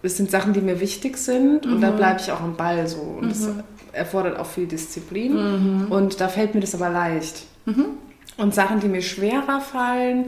[0.03, 1.80] es sind Sachen, die mir wichtig sind und Mhm.
[1.82, 3.01] da bleibe ich auch am Ball so.
[3.20, 3.49] Und das
[3.92, 5.32] erfordert auch viel Disziplin
[5.84, 5.92] Mhm.
[5.92, 7.42] und da fällt mir das aber leicht.
[8.38, 10.26] Und Sachen, die mir schwerer fallen,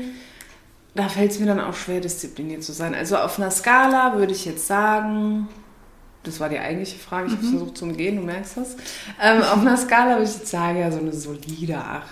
[0.95, 2.95] da fällt es mir dann auch schwer, diszipliniert zu sein.
[2.95, 5.49] Also auf einer Skala würde ich jetzt sagen,
[6.23, 8.77] das war die eigentliche Frage, ich habe versucht zu umgehen, du merkst das.
[9.23, 12.05] Ähm, auf einer Skala würde ich jetzt sagen, ja, so eine solide 8.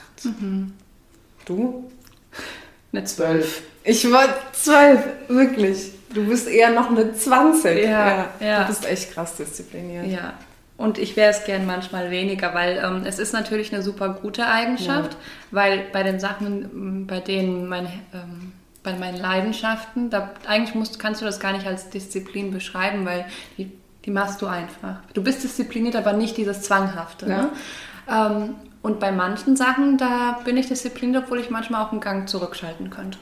[1.44, 1.90] Du?
[2.92, 3.62] Eine 12.
[3.84, 5.92] Ich war 12, wirklich.
[6.14, 7.84] Du bist eher noch eine 20.
[7.84, 8.62] Ja, ja.
[8.62, 10.06] Du bist echt krass diszipliniert.
[10.06, 10.34] Ja.
[10.78, 14.46] Und ich wäre es gern manchmal weniger, weil ähm, es ist natürlich eine super gute
[14.46, 15.18] Eigenschaft, ja.
[15.50, 18.52] weil bei den Sachen, bei denen meine, ähm,
[18.92, 23.26] bei meinen Leidenschaften, da eigentlich musst, kannst du das gar nicht als Disziplin beschreiben, weil
[23.56, 23.70] die,
[24.04, 24.96] die machst du einfach.
[25.14, 27.26] Du bist diszipliniert, aber nicht dieses Zwanghafte.
[27.28, 27.36] Ja.
[27.36, 27.50] Ne?
[28.10, 32.28] Ähm, und bei manchen Sachen, da bin ich diszipliniert, obwohl ich manchmal auch einen Gang
[32.28, 33.18] zurückschalten könnte.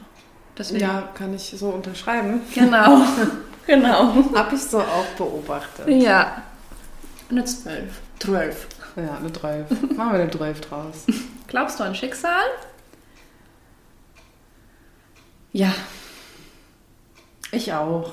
[0.56, 0.80] Deswegen.
[0.80, 2.40] Ja, kann ich so unterschreiben.
[2.54, 3.02] Genau.
[3.66, 4.14] genau.
[4.34, 5.88] Habe ich so auch beobachtet.
[5.88, 6.42] Ja.
[7.30, 7.82] Eine 12.
[8.20, 8.66] 12.
[8.96, 9.70] Ja, eine 12.
[9.96, 11.06] Machen wir eine 12 draus.
[11.48, 12.44] Glaubst du an Schicksal?
[15.56, 15.72] Ja.
[17.50, 18.12] Ich auch.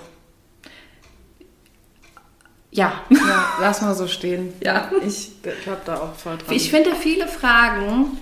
[2.72, 3.02] Ja.
[3.10, 4.54] Ja, lass mal so stehen.
[4.64, 4.90] Ja.
[5.06, 6.56] Ich glaube da auch voll dran.
[6.56, 8.18] Ich finde, viele Fragen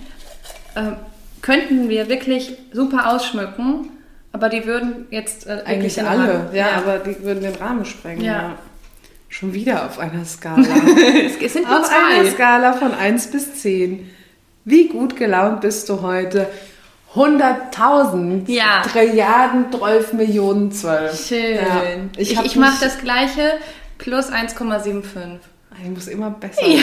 [0.74, 0.94] äh,
[1.44, 3.92] könnten wir wirklich super ausschmücken,
[4.32, 8.24] aber die würden jetzt äh, eigentlich alle, ja, ja, aber die würden den Rahmen sprengen.
[8.24, 8.34] Ja.
[8.34, 8.60] ja.
[9.30, 10.64] Schon wieder auf einer Skala.
[11.40, 12.20] es sind nur auf zwei.
[12.20, 14.10] einer Skala von 1 bis 10.
[14.66, 16.48] Wie gut gelaunt bist du heute?
[17.16, 18.84] 100.000, ja.
[18.84, 21.28] Trilliarden, 12 Millionen, 12.
[21.28, 21.56] Schön.
[21.56, 21.84] Ja.
[22.18, 23.58] Ich, ich, ich mache das Gleiche
[23.98, 25.40] plus 1,75.
[25.84, 26.66] Ich muss immer besser.
[26.66, 26.78] Ja.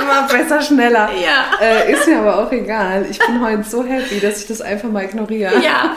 [0.00, 1.08] immer besser, schneller.
[1.12, 1.58] Ja.
[1.60, 3.06] Äh, ist mir aber auch egal.
[3.10, 5.60] Ich bin heute so happy, dass ich das einfach mal ignoriere.
[5.62, 5.96] Ja.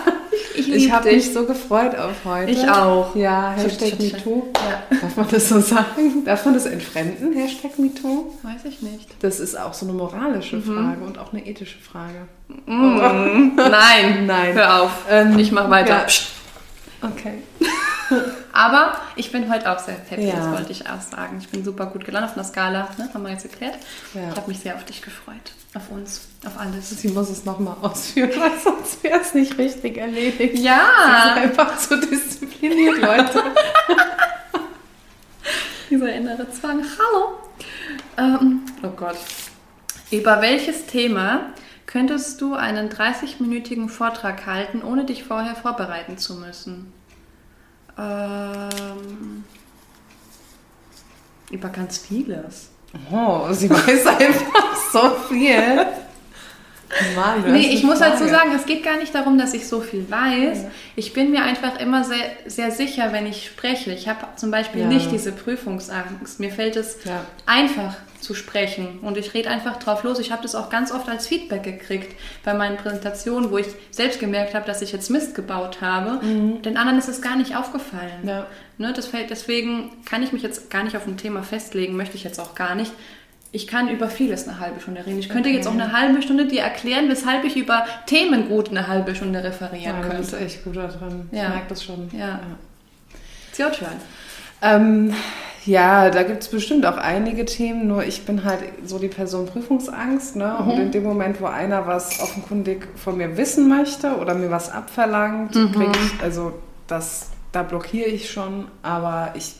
[0.55, 2.51] Ich, ich habe mich so gefreut auf heute.
[2.51, 3.15] Ich auch.
[3.15, 4.47] Ja, Hashtag MeToo.
[4.55, 4.97] Ja.
[5.01, 6.25] Darf man das so sagen?
[6.25, 8.33] Darf man das entfremden, Hashtag MeToo?
[8.43, 9.07] Weiß ich nicht.
[9.19, 10.63] Das ist auch so eine moralische mhm.
[10.63, 12.27] Frage und auch eine ethische Frage.
[12.65, 13.53] Mhm.
[13.55, 14.25] Nein.
[14.25, 14.53] Nein.
[14.53, 14.91] Hör auf.
[15.09, 16.05] Ähm, ich mache weiter.
[16.07, 17.09] Ja.
[17.09, 17.33] Okay.
[18.53, 20.35] Aber ich bin heute auch sehr happy, ja.
[20.35, 21.37] das wollte ich auch sagen.
[21.39, 23.09] Ich bin super gut gelandet auf einer Skala, ne?
[23.13, 23.75] haben wir jetzt erklärt.
[24.13, 24.29] Ja.
[24.29, 25.35] Ich habe mich sehr auf dich gefreut,
[25.73, 26.89] auf uns, auf alles.
[26.89, 30.57] Sie muss es nochmal ausführen, weil sonst wäre es nicht richtig erledigt.
[30.57, 30.79] Ja.
[31.05, 33.43] Sie ist einfach zu diszipliniert, Leute.
[35.89, 36.83] Dieser innere Zwang.
[36.83, 37.37] Hallo.
[38.17, 39.17] Ähm, oh Gott.
[40.11, 41.53] Über welches Thema
[41.85, 46.93] könntest du einen 30-minütigen Vortrag halten, ohne dich vorher vorbereiten zu müssen?
[47.97, 49.43] Ähm,
[51.49, 52.69] über ganz vieles.
[53.11, 55.85] Oh, sie weiß einfach so viel.
[57.15, 60.09] Mann, nee, ich muss dazu sagen, es geht gar nicht darum, dass ich so viel
[60.09, 60.63] weiß.
[60.63, 60.71] Ja.
[60.95, 63.91] Ich bin mir einfach immer sehr, sehr sicher, wenn ich spreche.
[63.91, 64.87] Ich habe zum Beispiel ja.
[64.87, 66.39] nicht diese Prüfungsangst.
[66.39, 67.25] Mir fällt es ja.
[67.45, 70.19] einfach zu sprechen und ich rede einfach drauf los.
[70.19, 74.19] Ich habe das auch ganz oft als Feedback gekriegt bei meinen Präsentationen, wo ich selbst
[74.19, 76.25] gemerkt habe, dass ich jetzt Mist gebaut habe.
[76.25, 76.61] Mhm.
[76.61, 78.23] Den anderen ist es gar nicht aufgefallen.
[78.79, 82.15] Ne, das fällt, deswegen kann ich mich jetzt gar nicht auf ein Thema festlegen, möchte
[82.15, 82.91] ich jetzt auch gar nicht
[83.51, 85.19] ich kann über vieles eine halbe Stunde reden.
[85.19, 85.57] Ich könnte okay.
[85.57, 89.43] jetzt auch eine halbe Stunde dir erklären, weshalb ich über Themen gut eine halbe Stunde
[89.43, 90.17] referieren ja, könnte.
[90.17, 91.29] Du bist echt gut da drin.
[91.31, 91.43] Ja.
[91.43, 92.09] Ich merke das schon.
[92.11, 92.19] Ja.
[92.19, 92.41] ja.
[93.49, 93.95] It's your turn.
[94.61, 95.13] Ähm,
[95.67, 99.45] ja, da gibt es bestimmt auch einige Themen, nur ich bin halt so die Person
[99.45, 100.35] Prüfungsangst.
[100.35, 100.57] Ne?
[100.59, 100.67] Mhm.
[100.67, 104.71] Und in dem Moment, wo einer was offenkundig von mir wissen möchte oder mir was
[104.71, 105.71] abverlangt, mhm.
[105.73, 106.53] kriege ich, also
[106.87, 109.55] das, da blockiere ich schon, aber ich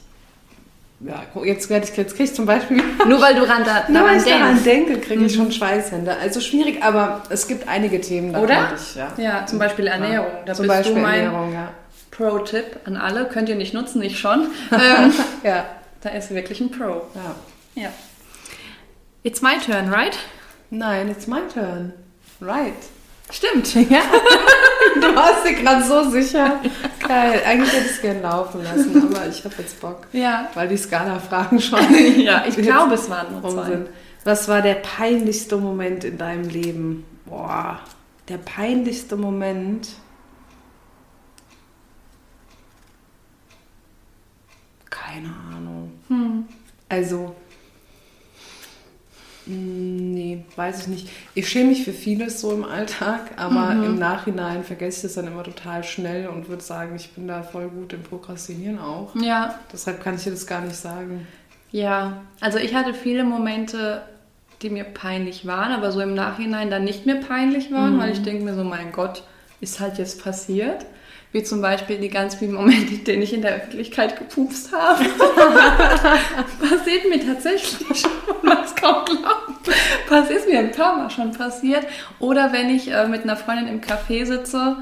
[1.00, 4.02] ja, jetzt werde ich jetzt kriege ich zum Beispiel nur weil du ran da, nur
[4.08, 5.44] weil ich daran denke, kriege ich mhm.
[5.44, 6.16] schon Schweißhände.
[6.20, 8.72] Also schwierig, aber es gibt einige Themen, da oder?
[8.76, 9.10] Ich, ja.
[9.18, 10.32] ja, zum Beispiel Ernährung.
[10.48, 11.70] Da zum Beispiel du mein Ernährung, ja.
[12.10, 14.48] Pro-Tipp an alle, könnt ihr nicht nutzen, ich schon.
[14.72, 15.66] ähm, ja,
[16.02, 17.04] da ist wirklich ein Pro.
[17.16, 17.36] Ja.
[17.76, 17.90] ja.
[19.24, 20.18] It's my turn, right?
[20.70, 21.94] Nein, it's my turn.
[22.42, 22.74] Right.
[23.30, 23.74] Stimmt.
[23.90, 24.02] Ja.
[24.96, 26.60] du warst dir gerade so sicher.
[27.06, 27.42] Geil.
[27.46, 30.08] Eigentlich hätte ich es gerne laufen lassen, aber ich habe jetzt Bock.
[30.14, 30.50] Ja.
[30.54, 31.80] Weil die Skala-Fragen schon.
[32.20, 33.66] ja, ich glaube, es waren nur zwei.
[33.66, 33.88] Sind.
[34.24, 37.06] Was war der peinlichste Moment in deinem Leben?
[37.26, 37.80] Boah,
[38.30, 39.90] der peinlichste Moment.
[45.08, 45.92] Keine Ahnung.
[46.10, 46.46] Hm.
[46.90, 47.36] Also,
[49.46, 51.10] hm, nee, weiß ich nicht.
[51.34, 53.84] Ich schäme mich für vieles so im Alltag, aber mhm.
[53.84, 57.44] im Nachhinein vergesse ich das dann immer total schnell und würde sagen, ich bin da
[57.44, 59.16] voll gut im Prokrastinieren auch.
[59.16, 59.60] Ja.
[59.72, 61.26] Deshalb kann ich dir das gar nicht sagen.
[61.72, 64.02] Ja, also ich hatte viele Momente,
[64.62, 68.00] die mir peinlich waren, aber so im Nachhinein dann nicht mehr peinlich waren, mhm.
[68.00, 69.24] weil ich denke mir so, mein Gott,
[69.62, 70.86] ist halt jetzt passiert.
[71.34, 75.04] Wie zum Beispiel die ganz vielen Momente, in denen ich in der Öffentlichkeit gepupst habe.
[76.60, 78.12] passiert mir tatsächlich schon,
[78.44, 79.70] man es kaum glaubt.
[80.10, 81.86] Was ist mir ein paar Mal schon passiert.
[82.20, 84.78] Oder wenn ich äh, mit einer Freundin im Café sitze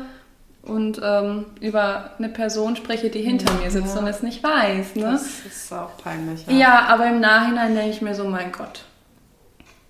[0.66, 4.02] und ähm, über eine Person spreche, die hinter ja, mir sitzt ja.
[4.02, 4.96] und es nicht weiß.
[4.96, 5.04] Ne?
[5.04, 6.46] Das ist auch peinlich.
[6.48, 6.54] Ja.
[6.54, 8.84] ja, aber im Nachhinein denke ich mir so, mein Gott,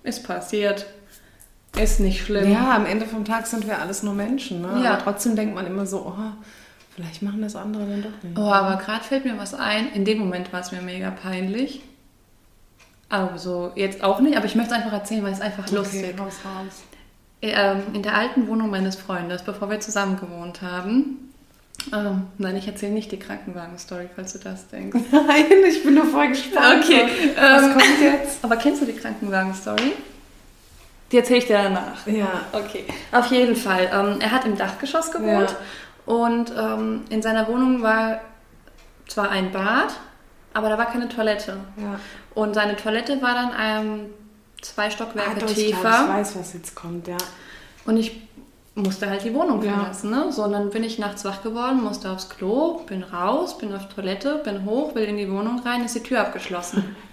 [0.02, 0.86] ist passiert.
[1.80, 2.50] Ist nicht schlimm.
[2.50, 4.62] Ja, am Ende vom Tag sind wir alles nur Menschen.
[4.62, 4.82] Ne?
[4.82, 4.92] Ja.
[4.94, 6.32] Aber trotzdem denkt man immer so, oh,
[6.94, 8.38] vielleicht machen das andere dann doch nicht.
[8.38, 9.92] Oh, aber gerade fällt mir was ein.
[9.92, 11.82] In dem Moment war es mir mega peinlich.
[13.08, 16.14] Also jetzt auch nicht, aber ich möchte es einfach erzählen, weil es einfach lustig Okay,
[16.18, 16.82] raus, raus.
[17.42, 21.32] ähm, in der alten Wohnung meines Freundes, bevor wir zusammen gewohnt haben.
[21.92, 24.98] Ähm, nein, ich erzähle nicht die Krankenwagen-Story, falls du das denkst.
[25.12, 26.82] Nein, ich bin nur voll gespannt.
[26.84, 27.06] Okay,
[27.38, 28.38] Was ähm, kommt jetzt?
[28.42, 29.92] Aber kennst du die Krankenwagen-Story?
[31.12, 32.06] Die erzähle ich dir danach.
[32.06, 32.28] Ja.
[32.52, 32.84] Okay.
[33.12, 33.88] Auf jeden Fall.
[33.92, 35.54] Ähm, er hat im Dachgeschoss gewohnt
[36.04, 38.20] und ähm, in seiner Wohnung war
[39.08, 39.94] zwar ein Bad,
[40.52, 41.58] aber da war keine Toilette.
[41.76, 42.00] Ja.
[42.34, 44.00] Und seine Toilette war dann ähm,
[44.62, 46.04] zwei Stockwerke Ah, doch, ich, glaub, tiefer.
[46.08, 47.16] ich weiß, was jetzt kommt, ja.
[47.84, 48.20] Und ich
[48.74, 49.74] musste halt die Wohnung Ja.
[49.74, 50.10] verlassen.
[50.10, 50.32] Ne?
[50.32, 53.88] So, und dann bin ich nachts wach geworden, musste aufs Klo, bin raus, bin auf
[53.88, 56.96] Toilette, bin hoch, will in die Wohnung rein, ist die Tür abgeschlossen.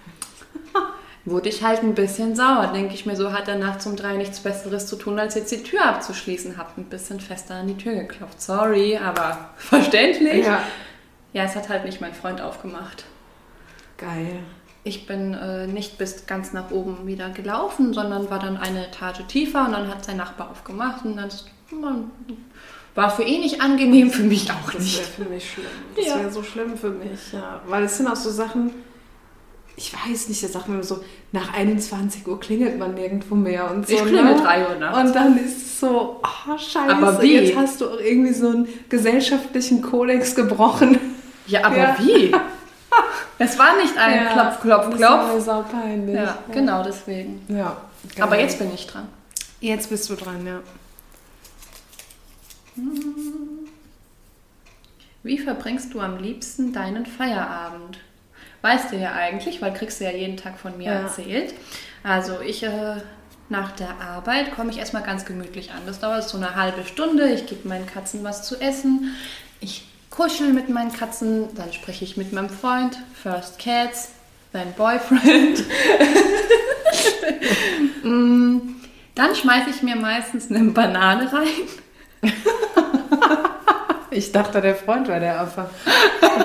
[1.26, 4.16] Wurde ich halt ein bisschen sauer, denke ich mir so, hat er nachts um drei
[4.16, 6.58] nichts Besseres zu tun, als jetzt die Tür abzuschließen.
[6.58, 8.42] Hab ein bisschen fester an die Tür geklopft.
[8.42, 10.44] Sorry, aber verständlich.
[10.44, 10.60] Ja.
[11.32, 13.04] Ja, es hat halt nicht mein Freund aufgemacht.
[13.96, 14.40] Geil.
[14.86, 19.22] Ich bin äh, nicht bis ganz nach oben wieder gelaufen, sondern war dann eine Etage
[19.26, 21.30] tiefer und dann hat sein Nachbar aufgemacht und dann
[21.70, 22.10] man,
[22.94, 24.98] war für ihn nicht angenehm, für mich auch Das nicht.
[24.98, 25.66] wäre für mich schlimm.
[25.96, 26.18] Das Ja.
[26.18, 27.62] wäre so schlimm für mich, ja.
[27.66, 28.70] Weil es sind auch so Sachen,
[29.76, 31.02] ich weiß nicht, da sagt man immer so,
[31.32, 33.94] nach 21 Uhr klingelt man nirgendwo mehr und so.
[33.94, 34.42] Ich klingel ne?
[34.42, 34.98] 3 Uhr nachts.
[35.00, 37.34] Und dann ist es so, oh scheiße, Aber wie?
[37.34, 40.98] jetzt hast du irgendwie so einen gesellschaftlichen Kodex gebrochen.
[41.46, 41.96] Ja, aber Ja.
[41.98, 42.32] wie?
[43.38, 45.34] Es war nicht ein Ja, Klopf, Klopf, Das war Klopf.
[45.34, 46.14] mir saupeinlich.
[46.14, 47.42] Ja, genau deswegen.
[47.48, 47.76] Ja,
[48.20, 48.40] Aber geil.
[48.42, 49.08] jetzt bin ich dran.
[49.60, 50.60] Jetzt bist du dran, ja.
[55.22, 57.98] Wie verbringst du am liebsten deinen Feierabend?
[58.64, 61.00] Weißt du ja eigentlich, weil kriegst du ja jeden Tag von mir Ja.
[61.02, 61.52] erzählt.
[62.02, 62.96] Also ich äh,
[63.50, 65.82] nach der Arbeit komme ich erstmal ganz gemütlich an.
[65.84, 67.28] Das dauert so eine halbe Stunde.
[67.28, 69.14] Ich gebe meinen Katzen was zu essen.
[69.60, 71.54] Ich kuschel mit meinen Katzen.
[71.54, 72.96] Dann spreche ich mit meinem Freund.
[73.22, 74.12] First Cats,
[74.54, 75.62] dein Boyfriend.
[78.02, 78.58] Mm,
[79.14, 82.30] Dann schmeiße ich mir meistens eine Banane rein.
[84.10, 85.68] Ich dachte, der Freund war der Affe.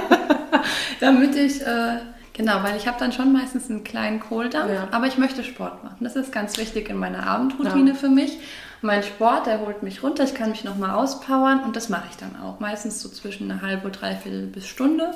[1.00, 1.98] Damit ich, äh,
[2.34, 4.88] genau, weil ich habe dann schon meistens einen kleinen Kohldampf, Ja.
[4.92, 5.98] aber ich möchte Sport machen.
[6.02, 7.96] Das ist ganz wichtig in meiner Abendroutine Ja.
[7.96, 8.38] für mich.
[8.82, 12.16] Mein Sport, der holt mich runter, ich kann mich nochmal auspowern und das mache ich
[12.16, 12.60] dann auch.
[12.62, 15.14] Meistens so zwischen eine halbe, dreiviertel bis Stunde.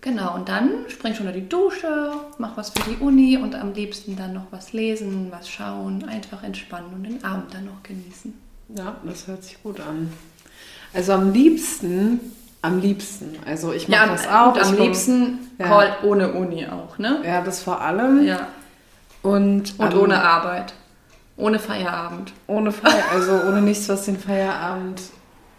[0.00, 3.72] Genau, und dann spring schon unter die Dusche, mach was für die Uni und am
[3.72, 8.32] liebsten dann noch was lesen, was schauen, einfach entspannen und den Abend dann noch genießen.
[8.76, 10.12] Ja, das hört sich gut an.
[10.94, 12.20] Also am liebsten,
[12.62, 14.52] am liebsten, also ich mache Ja, das auch.
[14.54, 15.66] gut, am ich komm- liebsten Ja.
[15.66, 17.20] Call ohne Uni auch, ne?
[17.24, 18.24] Ja, das vor allem.
[18.24, 18.48] Ja.
[19.22, 20.72] Und, Und am- ohne Arbeit.
[21.36, 22.32] Ohne Feierabend.
[22.48, 25.00] Ohne Feier, also ohne nichts, was den Feierabend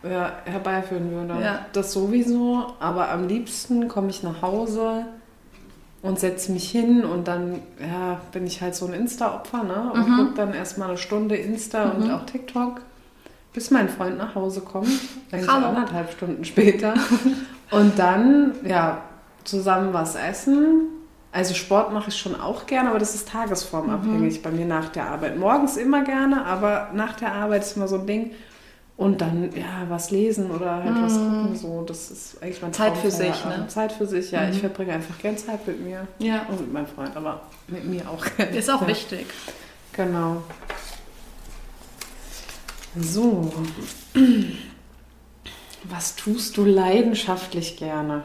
[0.04, 1.42] ja, herbeiführen würde.
[1.42, 1.66] Ja.
[1.74, 5.06] Das sowieso, aber am liebsten komme ich nach Hause
[6.02, 9.92] und setze mich hin und dann ja, bin ich halt so ein Insta-Opfer ne?
[9.94, 10.18] und Mhm.
[10.18, 12.82] gucke dann erstmal eine Stunde Insta und auch TikTok,
[13.60, 14.88] bis mein Freund nach Hause kommt,
[15.34, 15.68] eigentlich Hallo.
[15.68, 16.94] anderthalb Stunden später.
[17.72, 19.02] und dann, ja,
[19.44, 20.84] zusammen was essen.
[21.34, 25.08] Also Sport mache ich schon auch gerne, aber das ist tagesformabhängig bei mir nach der
[25.08, 25.38] Arbeit.
[25.38, 28.32] Morgens immer gerne, aber nach der Arbeit ist immer so ein Ding.
[28.96, 31.84] Und dann, ja, was lesen oder halt was gucken, so.
[31.86, 33.66] Das ist eigentlich mein Zeit für sich, ne?
[33.68, 34.50] Zeit für sich, ja.
[34.50, 36.08] Ich verbringe einfach gern Zeit mit mir.
[36.20, 36.46] Ja.
[36.48, 38.56] Und mit meinem Freund, aber mit mir auch gerne.
[38.58, 38.88] Ist auch ja.
[38.88, 39.26] wichtig.
[39.92, 40.44] Genau.
[42.96, 43.52] So.
[45.84, 48.24] Was tust du leidenschaftlich gerne?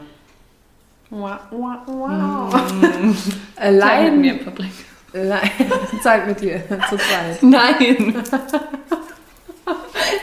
[1.09, 2.53] Wow, wow, wow.
[2.53, 4.73] Äh, Zeit mit Leiden, mir verbringen.
[5.13, 5.39] Le
[6.03, 7.41] Zeit mit dir, zu zweit.
[7.41, 8.15] Nein.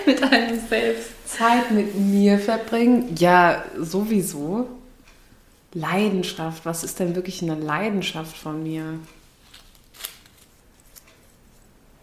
[0.07, 1.11] mit einem selbst.
[1.27, 3.15] Zeit mit mir verbringen?
[3.17, 4.69] Ja, sowieso.
[5.73, 6.67] Leidenschaft.
[6.67, 8.99] Was ist denn wirklich eine Leidenschaft von mir?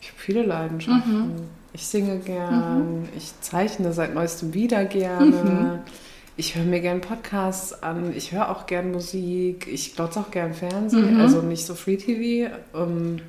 [0.02, 1.50] Ich habe viele Leidenschaften.
[1.74, 5.84] Ich singe gern, ich zeichne seit neuestem wieder gerne.
[6.36, 10.54] Ich höre mir gern Podcasts an, ich höre auch gern Musik, ich glotze auch gern
[10.54, 12.54] Fernsehen, also nicht so Free TV.
[12.74, 13.22] Ähm,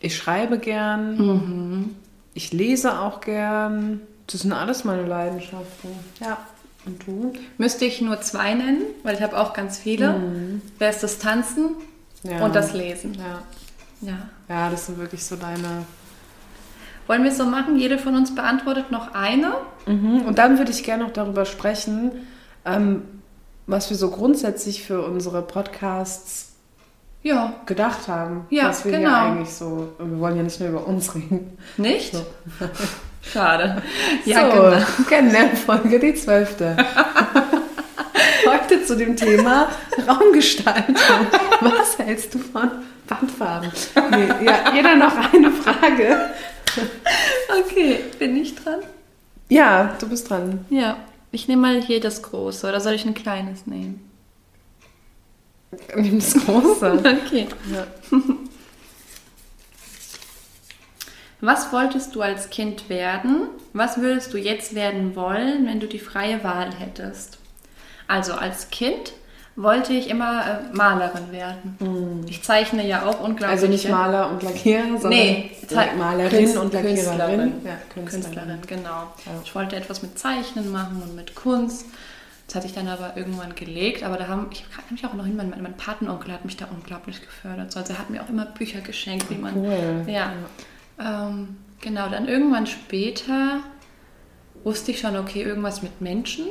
[0.00, 1.94] ich schreibe gern,
[2.34, 4.00] ich lese auch gern.
[4.26, 5.90] Das sind alles meine Leidenschaften.
[6.20, 6.38] Ja.
[6.84, 7.32] Und du?
[7.58, 10.60] Müsste ich nur zwei nennen, weil ich habe auch ganz viele.
[10.78, 11.70] Wäre es das Tanzen
[12.22, 12.44] Ja.
[12.44, 13.14] und das Lesen.
[13.14, 13.42] Ja.
[14.08, 14.18] Ja.
[14.48, 15.84] ja, das sind wirklich so deine.
[17.06, 17.76] Wollen wir es so machen?
[17.76, 19.52] Jede von uns beantwortet noch eine.
[19.86, 20.22] Mhm.
[20.22, 22.26] Und dann würde ich gerne noch darüber sprechen,
[22.64, 23.02] ähm,
[23.66, 26.52] was wir so grundsätzlich für unsere Podcasts
[27.22, 27.54] Ja.
[27.66, 28.46] gedacht haben.
[28.50, 29.08] Ja, was wir genau.
[29.08, 29.92] hier eigentlich so.
[29.98, 31.56] Wir wollen ja nicht nur über uns reden.
[31.76, 32.14] Nicht?
[32.14, 32.26] So.
[33.32, 33.82] Schade.
[34.24, 34.86] Ja, so, genau.
[35.08, 36.76] Kennenlernfolge, die zwölfte.
[38.46, 39.68] Heute zu dem Thema
[40.06, 40.96] Raumgestaltung.
[41.60, 42.70] Was hältst du von
[43.08, 43.70] Wandfarben.
[44.10, 46.30] Nee, ja, jeder noch eine Frage.
[47.60, 48.80] Okay, bin ich dran?
[49.48, 50.64] Ja, du bist dran.
[50.70, 50.98] Ja.
[51.32, 54.10] Ich nehme mal hier das große oder soll ich ein kleines nehmen?
[55.94, 57.02] Nimm das große.
[57.26, 57.46] Okay.
[57.72, 57.86] Ja.
[61.40, 63.48] Was wolltest du als Kind werden?
[63.74, 67.38] Was würdest du jetzt werden wollen, wenn du die freie Wahl hättest?
[68.08, 69.12] Also als Kind
[69.56, 72.24] wollte ich immer äh, Malerin werden.
[72.28, 73.48] Ich zeichne ja auch unglaublich.
[73.48, 73.88] Also nicht.
[73.88, 75.50] Maler und Lackierer, sondern Nee,
[75.98, 76.96] Malerin Künst- und Lackiererin.
[77.06, 77.52] Künstlerin.
[77.64, 78.04] Ja, Künstlerin.
[78.06, 78.88] Künstlerin, genau.
[79.24, 79.32] Ja.
[79.44, 81.86] Ich wollte etwas mit Zeichnen machen und mit Kunst.
[82.46, 84.04] Das hatte ich dann aber irgendwann gelegt.
[84.04, 86.66] Aber da haben, ich kann mich auch noch hin, mein, mein Patenonkel hat mich da
[86.70, 87.72] unglaublich gefördert.
[87.72, 89.56] So, Also er hat mir auch immer Bücher geschenkt, wie man.
[89.56, 90.04] Cool.
[90.06, 90.32] Ja.
[91.00, 93.60] Ähm, genau, dann irgendwann später
[94.64, 96.46] wusste ich schon, okay, irgendwas mit Menschen.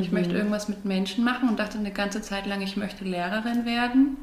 [0.00, 0.14] Ich Mhm.
[0.18, 4.16] möchte irgendwas mit Menschen machen und dachte eine ganze Zeit lang, ich möchte Lehrerin werden.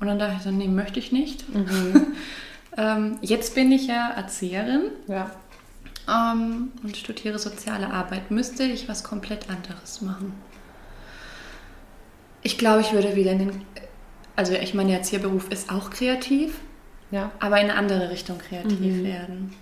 [0.00, 1.48] Und dann dachte ich so, nee, möchte ich nicht.
[1.54, 2.06] Mhm.
[2.76, 5.30] ähm, jetzt bin ich ja Erzieherin Ja.
[6.08, 8.30] ähm, und studiere soziale Arbeit.
[8.30, 10.32] Müsste ich was komplett anderes machen?
[12.42, 13.62] Ich glaube, ich würde wieder in den.
[14.36, 16.58] Also, ich meine, der Erzieherberuf ist auch kreativ,
[17.10, 17.30] Ja.
[17.40, 19.04] aber in eine andere Richtung kreativ Mhm.
[19.04, 19.52] werden.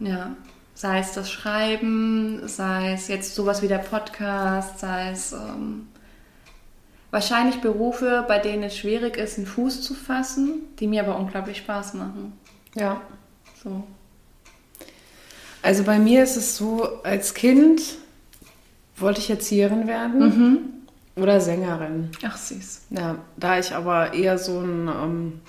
[0.00, 0.34] Ja.
[0.74, 5.86] Sei es das Schreiben, sei es jetzt sowas wie der Podcast, sei es ähm,
[7.10, 11.58] wahrscheinlich Berufe, bei denen es schwierig ist, einen Fuß zu fassen, die mir aber unglaublich
[11.58, 12.32] Spaß machen.
[12.74, 13.00] Ja.
[13.62, 13.84] So.
[15.62, 17.80] Also bei mir ist es so, als Kind
[18.96, 20.58] wollte ich Erzieherin werden Mhm.
[21.22, 22.10] oder Sängerin.
[22.24, 22.82] Ach süß.
[22.90, 25.40] Ja, da ich aber eher so ein, ähm,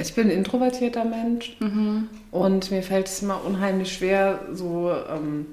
[0.00, 2.08] ich bin ein introvertierter Mensch Mhm.
[2.30, 5.46] und mir fällt es immer unheimlich schwer, so ähm,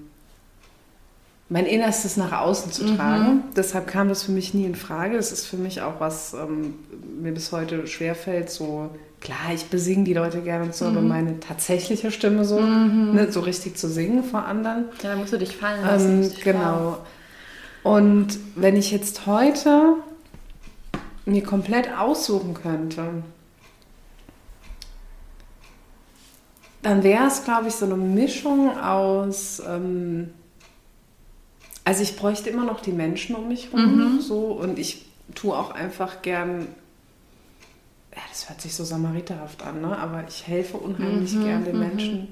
[1.50, 3.44] mein Innerstes nach außen zu tragen.
[3.56, 5.16] Deshalb kam das für mich nie in Frage.
[5.16, 6.74] Das ist für mich auch was ähm,
[7.22, 8.50] mir bis heute schwerfällt.
[8.50, 8.90] So
[9.22, 13.40] klar, ich besinge die Leute gerne und so, aber meine tatsächliche Stimme so, ne, so
[13.40, 14.86] richtig zu singen vor anderen.
[15.02, 16.10] Ja, da musst du dich fallen lassen.
[16.10, 16.98] Ähm, musst dich genau.
[17.84, 19.94] Und wenn ich jetzt heute
[21.26, 23.04] mir komplett aussuchen könnte,
[26.82, 29.62] dann wäre es, glaube ich, so eine Mischung aus.
[29.68, 30.30] Ähm,
[31.84, 35.06] also ich bräuchte immer noch die Menschen um mich herum, so und ich
[35.36, 36.68] tue auch einfach gern.
[38.14, 39.98] Ja, das hört sich so samariterhaft an, ne?
[39.98, 42.28] aber ich helfe unheimlich gern den Menschen.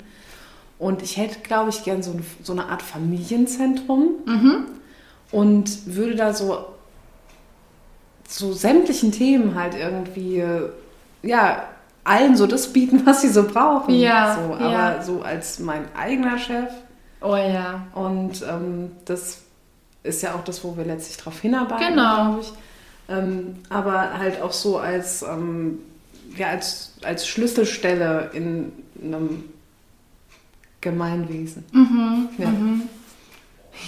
[0.78, 4.16] Und ich hätte, glaube ich, gern so, ein, so eine Art Familienzentrum
[5.32, 6.66] und würde da so,
[8.28, 10.70] so sämtlichen Themen halt irgendwie, äh,
[11.22, 11.70] ja,
[12.06, 13.94] allen so das bieten, was sie so brauchen.
[13.96, 15.04] Ja, so, aber ja.
[15.04, 16.70] so als mein eigener Chef.
[17.22, 17.86] Oh ja.
[17.94, 19.40] Und ähm, das
[20.04, 22.16] ist ja auch das, wo wir letztlich drauf hinarbeiten, Genau.
[22.16, 22.54] glaube ich.
[23.10, 25.80] Ähm, aber halt auch so als, ähm,
[26.38, 28.72] ja, als, als Schlüsselstelle in
[29.04, 29.44] einem
[30.82, 31.66] Gemeinwesen.
[31.72, 32.30] Mhm.
[32.38, 32.52] Ja.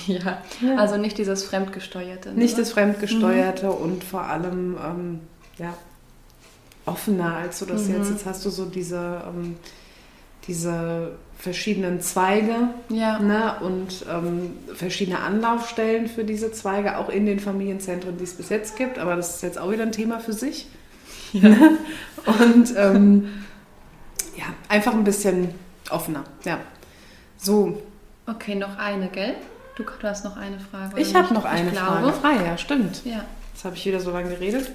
[0.05, 0.41] Ja.
[0.61, 0.75] Ja.
[0.75, 2.33] Also nicht dieses Fremdgesteuerte.
[2.33, 2.35] ne?
[2.39, 5.19] Nicht das Fremdgesteuerte und vor allem ähm,
[5.57, 5.73] ja,
[6.87, 8.09] offener, als du das jetzt.
[8.09, 9.55] Jetzt hast du so diese, ähm,
[10.47, 13.19] diese verschiedenen Zweige Ja.
[13.19, 18.49] ne, und ähm, verschiedene Anlaufstellen für diese Zweige, auch in den Familienzentren, die es bis
[18.49, 18.97] jetzt gibt.
[18.97, 20.67] Aber das ist jetzt auch wieder ein Thema für sich.
[21.33, 21.77] Ne?
[22.25, 23.43] Und ähm,
[24.37, 25.49] ja, einfach ein bisschen
[25.89, 26.23] offener.
[26.45, 26.59] Ja.
[27.37, 27.81] So,
[28.27, 29.35] Okay, noch eine, gell?
[29.75, 30.99] Du, du hast noch eine Frage.
[30.99, 32.11] ich habe noch eine ich Frage.
[32.11, 33.05] Frei, ja, stimmt.
[33.05, 33.23] Ja.
[33.53, 34.71] Jetzt habe ich wieder so lange geredet.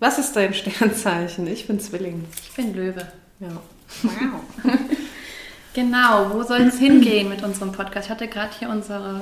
[0.00, 1.46] Was ist dein Sternzeichen?
[1.46, 2.24] Ich bin Zwilling.
[2.42, 3.06] Ich bin Löwe.
[3.40, 3.48] Ja.
[4.02, 4.12] Wow.
[5.74, 8.06] Genau, wo soll es hingehen mit unserem Podcast?
[8.06, 9.20] Ich hatte gerade hier unsere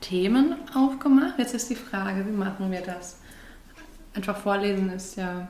[0.00, 1.34] Themen aufgemacht.
[1.36, 3.18] Jetzt ist die Frage, wie machen wir das?
[4.14, 5.46] Einfach vorlesen ist ja.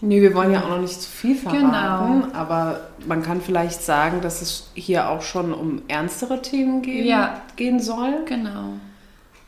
[0.00, 2.32] Nee, wir wollen ja auch noch nicht zu viel verraten, Genau.
[2.34, 7.40] aber man kann vielleicht sagen, dass es hier auch schon um ernstere Themen gehen, Ja.
[7.56, 8.24] gehen soll.
[8.26, 8.74] Genau.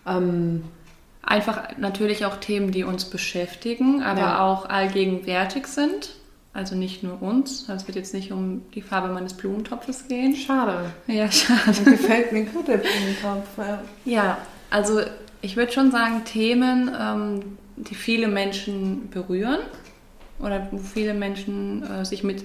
[0.05, 0.65] Ähm,
[1.23, 4.41] Einfach natürlich auch Themen, die uns beschäftigen, aber Ja.
[4.47, 6.11] auch allgegenwärtig sind.
[6.53, 7.69] Also nicht nur uns.
[7.69, 10.35] Also es wird jetzt nicht um die Farbe meines Blumentopfes gehen.
[10.35, 10.87] schade.
[11.07, 11.61] Ja, schade.
[11.67, 13.47] Das gefällt mir gut, der Blumentopf.
[13.59, 13.83] Ja.
[14.05, 14.39] Ja,
[14.71, 15.01] also
[15.43, 19.61] ich würde schon sagen, Themen, ähm, die viele Menschen berühren
[20.41, 22.43] oder wo viele Menschen äh, sich mit,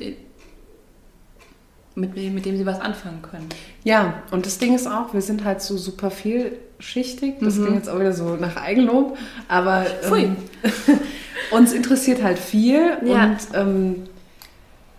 [1.96, 3.48] mit, mit dem sie was anfangen können.
[3.84, 7.36] ja, und das Ding ist auch, wir sind halt so super vielschichtig.
[7.40, 7.62] Das Mhm.
[7.64, 9.18] klingt jetzt auch wieder so nach Eigenlob,
[9.48, 10.36] aber ähm,
[11.52, 13.24] uns interessiert halt viel Ja.
[13.26, 14.04] und ähm,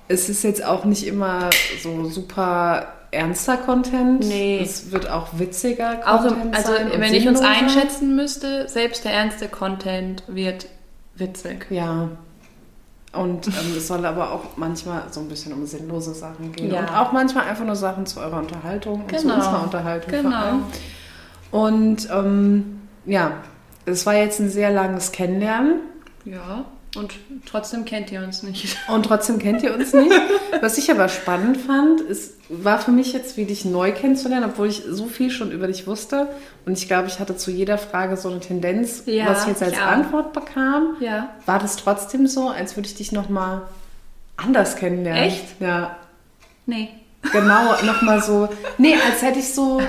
[0.09, 1.51] es ist jetzt auch nicht immer
[1.83, 4.21] so super ernster Content.
[4.21, 4.61] Nee.
[4.63, 9.05] Es wird auch witziger Auch im, Content also sein wenn ich uns einschätzen müsste, selbst
[9.05, 10.67] der ernste Content wird
[11.17, 11.67] witzig.
[11.71, 12.11] Ja.
[13.13, 16.71] Und ähm, es soll aber auch manchmal so ein bisschen um sinnlose Sachen gehen.
[16.73, 16.81] Ja.
[16.81, 19.37] Und auch manchmal einfach nur Sachen zu eurer Unterhaltung und zu Genau.
[19.37, 20.31] unserer Unterhaltung Genau.
[20.31, 20.63] vor allem.
[21.51, 23.33] Und ähm, ja,
[23.87, 25.81] es war jetzt ein sehr langes Kennenlernen.
[26.25, 26.65] Ja,
[26.97, 27.13] und
[27.49, 28.77] trotzdem kennt ihr uns nicht.
[28.89, 30.13] Und trotzdem kennt ihr uns nicht.
[30.61, 34.69] Was ich aber spannend fand, ist, war für mich jetzt, wie dich neu kennenzulernen, obwohl
[34.69, 36.29] ich so viel schon über dich wusste.
[36.65, 39.63] Und ich glaube, ich hatte zu jeder Frage so eine Tendenz, Ja, was ich jetzt
[39.63, 39.81] als ich.
[39.81, 40.97] Antwort bekam.
[41.01, 41.31] Ja.
[41.47, 43.63] War das trotzdem so, als würde ich dich nochmal
[44.37, 45.23] anders kennenlernen?
[45.25, 45.61] Echt?
[45.61, 45.97] Ja.
[46.67, 46.89] Nee.
[47.33, 48.49] Genau, nochmal so.
[48.79, 49.81] Nee, als hätte ich so.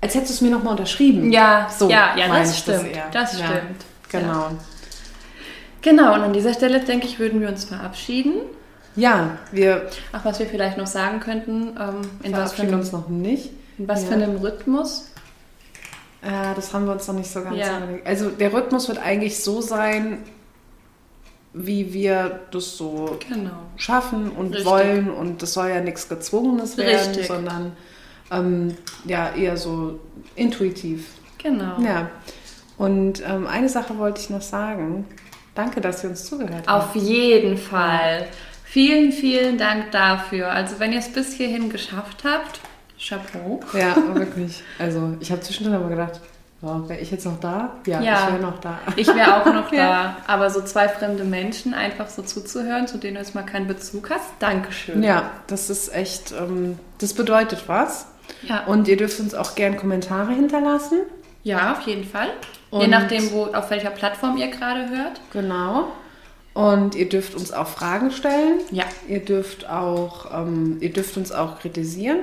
[0.00, 1.32] Als hättest du es mir nochmal unterschrieben.
[1.32, 1.90] Ja, so.
[1.90, 2.94] ja, ja, das stimmt.
[2.94, 3.08] eher.
[3.12, 3.84] Das Ja, stimmt.
[4.10, 4.50] Genau.
[5.88, 8.34] Genau, und an dieser Stelle, denke ich, würden wir uns verabschieden.
[8.96, 12.92] Ja, wir Ach, was wir vielleicht noch sagen könnten, ähm, in, was für, einem- uns
[12.92, 13.50] noch nicht.
[13.78, 14.08] in was Ja.
[14.08, 15.10] für einem Rhythmus.
[16.22, 17.78] Ja, das haben wir uns noch nicht so ganz Ja.
[17.78, 18.06] überlegt.
[18.06, 20.18] Also der Rhythmus wird eigentlich so sein,
[21.54, 23.50] wie wir das so Genau.
[23.76, 24.66] schaffen und Richtig.
[24.66, 25.10] wollen.
[25.10, 27.26] Und das soll ja nichts Gezwungenes werden, Richtig.
[27.28, 27.72] sondern
[28.30, 30.00] ähm, ja eher so
[30.34, 31.06] intuitiv.
[31.42, 31.80] Genau.
[31.80, 32.10] Ja.
[32.76, 35.06] Und ähm, eine Sache wollte ich noch sagen.
[35.58, 36.70] Danke, dass ihr uns zugehört habt.
[36.70, 38.26] Auf jeden Fall.
[38.64, 40.50] Vielen, vielen Dank dafür.
[40.52, 42.60] Also wenn ihr es bis hierhin geschafft habt,
[42.96, 43.58] Chapeau.
[43.72, 44.62] Ja, wirklich.
[44.78, 46.20] Also ich habe zwischendrin aber gedacht,
[46.62, 47.72] oh, wäre ich jetzt noch da?
[47.86, 48.20] Ja, Ja.
[48.28, 48.78] ich wäre noch da.
[48.94, 49.88] Ich wäre auch noch Ja.
[49.88, 50.16] da.
[50.32, 54.10] Aber so zwei fremde Menschen einfach so zuzuhören, zu denen du jetzt mal keinen Bezug
[54.10, 55.02] hast, Dankeschön.
[55.02, 58.06] Ja, das ist echt, ähm, das bedeutet was.
[58.42, 60.98] Ja, Und ihr dürft uns auch gern Kommentare hinterlassen.
[61.42, 62.28] ja auf jeden Fall.
[62.70, 65.20] Je Und- nachdem, wo, auf welcher Plattform ihr gerade hört.
[65.32, 65.88] Genau.
[66.54, 68.60] Und ihr dürft uns auch Fragen stellen.
[68.72, 72.18] Ja, Ihr dürft auch, ähm, ihr dürft uns auch kritisieren.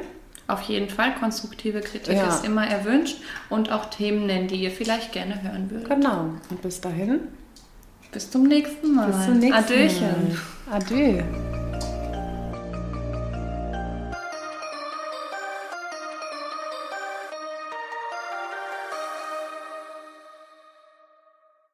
[0.48, 1.16] auf jeden Fall.
[1.16, 2.28] Konstruktive Kritik Ja.
[2.30, 3.18] ist immer erwünscht.
[3.50, 5.90] Und auch Themen nennen, die ihr vielleicht gerne hören würdet.
[5.90, 6.30] Genau.
[6.52, 7.22] Und bis dahin.
[8.12, 9.08] Bis zum nächsten Mal.
[9.12, 10.38] Bis zum nächsten Adöchen.
[10.70, 10.76] Mal.
[10.78, 11.24] Adö.